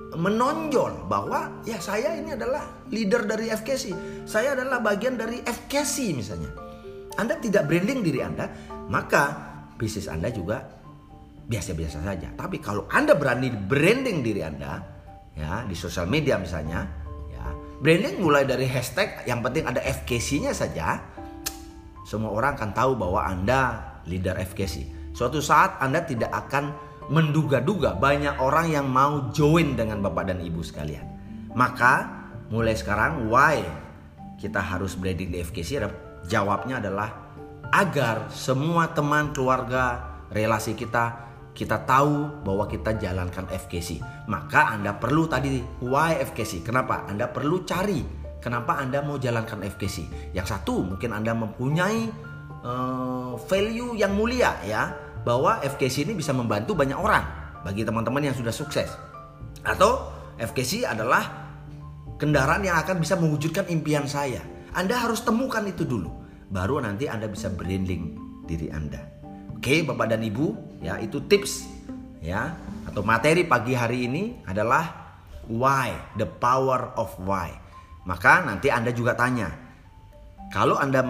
menonjol 0.10 1.06
bahwa 1.06 1.62
ya 1.68 1.78
saya 1.78 2.18
ini 2.18 2.34
adalah 2.34 2.88
leader 2.90 3.28
dari 3.28 3.52
FKC. 3.52 3.94
Saya 4.26 4.58
adalah 4.58 4.82
bagian 4.82 5.20
dari 5.20 5.44
FKC 5.44 6.18
misalnya. 6.18 6.52
Anda 7.20 7.36
tidak 7.36 7.68
branding 7.68 8.00
diri 8.00 8.24
Anda, 8.24 8.48
maka 8.88 9.24
bisnis 9.76 10.08
Anda 10.08 10.32
juga 10.32 10.64
biasa-biasa 11.50 12.00
saja. 12.00 12.32
Tapi 12.32 12.64
kalau 12.64 12.88
Anda 12.88 13.18
berani 13.18 13.52
branding 13.52 14.24
diri 14.24 14.42
Anda, 14.46 14.99
ya 15.36 15.66
di 15.66 15.76
sosial 15.78 16.10
media 16.10 16.38
misalnya 16.40 16.88
ya. 17.30 17.46
Branding 17.80 18.22
mulai 18.22 18.44
dari 18.48 18.66
hashtag 18.66 19.26
yang 19.30 19.44
penting 19.46 19.66
ada 19.66 19.82
FKC-nya 19.82 20.54
saja 20.54 21.00
semua 22.08 22.34
orang 22.34 22.58
akan 22.58 22.72
tahu 22.74 22.92
bahwa 22.98 23.22
anda 23.22 23.62
leader 24.10 24.36
FKC 24.42 24.90
suatu 25.14 25.44
saat 25.44 25.78
anda 25.84 26.02
tidak 26.02 26.34
akan 26.34 26.74
menduga-duga 27.10 27.98
banyak 27.98 28.38
orang 28.38 28.70
yang 28.70 28.86
mau 28.86 29.34
join 29.34 29.74
dengan 29.74 30.00
bapak 30.06 30.30
dan 30.30 30.40
ibu 30.46 30.62
sekalian. 30.62 31.04
Maka 31.58 32.06
mulai 32.54 32.78
sekarang 32.78 33.28
why 33.28 33.66
kita 34.38 34.62
harus 34.62 34.94
branding 34.94 35.34
di 35.34 35.42
FKC 35.42 35.82
jawabnya 36.30 36.78
adalah 36.78 37.34
agar 37.74 38.30
semua 38.34 38.94
teman 38.94 39.34
keluarga 39.34 40.18
relasi 40.30 40.78
kita 40.78 41.29
kita 41.60 41.84
tahu 41.84 42.48
bahwa 42.48 42.64
kita 42.72 42.96
jalankan 42.96 43.44
FKC. 43.52 44.00
Maka 44.32 44.72
Anda 44.72 44.96
perlu 44.96 45.28
tadi 45.28 45.60
why 45.84 46.16
FKC. 46.24 46.64
Kenapa? 46.64 47.04
Anda 47.04 47.28
perlu 47.28 47.68
cari 47.68 48.00
kenapa 48.40 48.80
Anda 48.80 49.04
mau 49.04 49.20
jalankan 49.20 49.68
FKC. 49.68 50.32
Yang 50.32 50.56
satu 50.56 50.88
mungkin 50.88 51.12
Anda 51.12 51.36
mempunyai 51.36 52.08
uh, 52.64 53.36
value 53.36 54.00
yang 54.00 54.16
mulia 54.16 54.56
ya 54.64 54.96
bahwa 55.28 55.60
FKC 55.60 56.08
ini 56.08 56.16
bisa 56.16 56.32
membantu 56.32 56.80
banyak 56.80 56.96
orang 56.96 57.28
bagi 57.68 57.84
teman-teman 57.84 58.32
yang 58.32 58.36
sudah 58.40 58.56
sukses. 58.56 58.88
Atau 59.68 60.16
FKC 60.40 60.88
adalah 60.88 61.52
kendaraan 62.16 62.64
yang 62.64 62.80
akan 62.80 63.04
bisa 63.04 63.20
mewujudkan 63.20 63.68
impian 63.68 64.08
saya. 64.08 64.40
Anda 64.72 64.96
harus 64.96 65.28
temukan 65.28 65.68
itu 65.68 65.84
dulu, 65.84 66.08
baru 66.48 66.80
nanti 66.80 67.12
Anda 67.12 67.28
bisa 67.28 67.52
branding 67.52 68.16
diri 68.48 68.72
Anda. 68.72 69.19
Oke, 69.60 69.84
Bapak 69.84 70.08
dan 70.08 70.24
Ibu, 70.24 70.80
ya 70.80 71.04
itu 71.04 71.20
tips 71.28 71.68
ya 72.24 72.56
atau 72.88 73.04
materi 73.04 73.44
pagi 73.44 73.76
hari 73.76 74.08
ini 74.08 74.40
adalah 74.48 74.88
why, 75.52 75.92
the 76.16 76.24
power 76.24 76.96
of 76.96 77.12
why. 77.20 77.52
Maka 78.08 78.40
nanti 78.40 78.72
Anda 78.72 78.96
juga 78.96 79.20
tanya, 79.20 79.52
kalau 80.48 80.80
Anda 80.80 81.04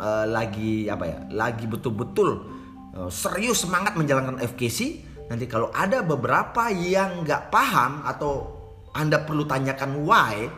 uh, 0.00 0.24
lagi 0.24 0.88
apa 0.88 1.04
ya, 1.04 1.18
lagi 1.28 1.68
betul-betul 1.68 2.40
uh, 2.96 3.12
serius 3.12 3.68
semangat 3.68 3.92
menjalankan 4.00 4.40
FKC, 4.48 5.04
nanti 5.28 5.44
kalau 5.44 5.68
ada 5.68 6.00
beberapa 6.00 6.72
yang 6.72 7.20
nggak 7.28 7.52
paham 7.52 8.00
atau 8.08 8.48
Anda 8.96 9.28
perlu 9.28 9.44
tanyakan 9.44 10.08
why, 10.08 10.48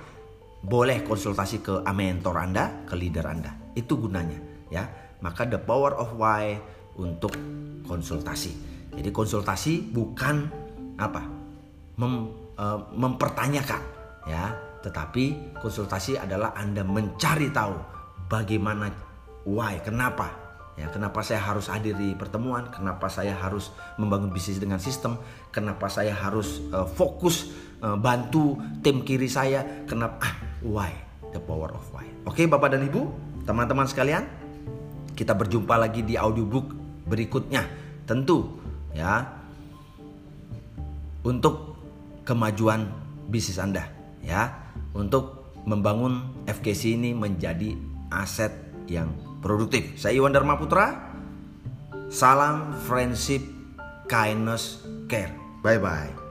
boleh 0.63 1.03
konsultasi 1.03 1.59
ke 1.59 1.83
mentor 1.91 2.39
Anda, 2.39 2.87
ke 2.87 2.95
leader 2.95 3.27
Anda. 3.27 3.51
Itu 3.75 3.99
gunanya, 3.99 4.39
ya. 4.71 4.87
Maka 5.19 5.43
the 5.43 5.59
power 5.59 5.91
of 5.99 6.15
why 6.15 6.59
untuk 6.99 7.33
konsultasi. 7.87 8.53
Jadi 8.93 9.09
konsultasi 9.09 9.93
bukan 9.93 10.49
apa? 11.01 11.23
Mem, 11.97 12.13
uh, 12.57 12.81
mempertanyakan, 12.93 13.83
ya. 14.29 14.53
Tetapi 14.83 15.57
konsultasi 15.63 16.19
adalah 16.19 16.59
Anda 16.59 16.83
mencari 16.83 17.55
tahu 17.55 17.77
bagaimana 18.27 18.91
why, 19.47 19.79
kenapa 19.79 20.43
Ya, 20.73 20.89
kenapa 20.89 21.21
saya 21.21 21.45
harus 21.45 21.69
hadir 21.69 21.93
di 21.93 22.17
pertemuan? 22.17 22.73
Kenapa 22.73 23.13
saya 23.13 23.37
harus 23.37 23.69
membangun 24.01 24.33
bisnis 24.33 24.57
dengan 24.57 24.81
sistem? 24.81 25.21
Kenapa 25.53 25.93
saya 25.93 26.17
harus 26.17 26.65
uh, 26.73 26.89
fokus 26.89 27.53
uh, 27.85 27.93
bantu 28.01 28.57
tim 28.81 29.05
kiri 29.05 29.29
saya? 29.29 29.85
Kenapa? 29.85 30.17
Ah, 30.25 30.35
why? 30.65 30.93
The 31.37 31.41
power 31.45 31.77
of 31.77 31.85
why. 31.93 32.09
Oke, 32.25 32.49
Bapak 32.49 32.73
dan 32.73 32.89
Ibu, 32.89 33.05
teman-teman 33.45 33.85
sekalian, 33.85 34.25
kita 35.13 35.37
berjumpa 35.37 35.77
lagi 35.77 36.01
di 36.01 36.17
audiobook 36.17 36.82
berikutnya. 37.07 37.67
Tentu, 38.03 38.59
ya, 38.93 39.25
untuk 41.23 41.79
kemajuan 42.27 42.91
bisnis 43.31 43.63
Anda, 43.63 43.87
ya, 44.21 44.51
untuk 44.93 45.55
membangun 45.65 46.45
FKC 46.51 46.99
ini 46.99 47.15
menjadi 47.15 47.79
aset 48.11 48.53
yang 48.91 49.15
produktif. 49.41 49.95
Saya 49.99 50.19
Iwan 50.19 50.35
Dharma 50.35 50.59
Putra. 50.59 51.15
Salam 52.13 52.77
friendship, 52.85 53.41
kindness, 54.05 54.85
care. 55.09 55.33
Bye 55.65 55.81
bye. 55.81 56.22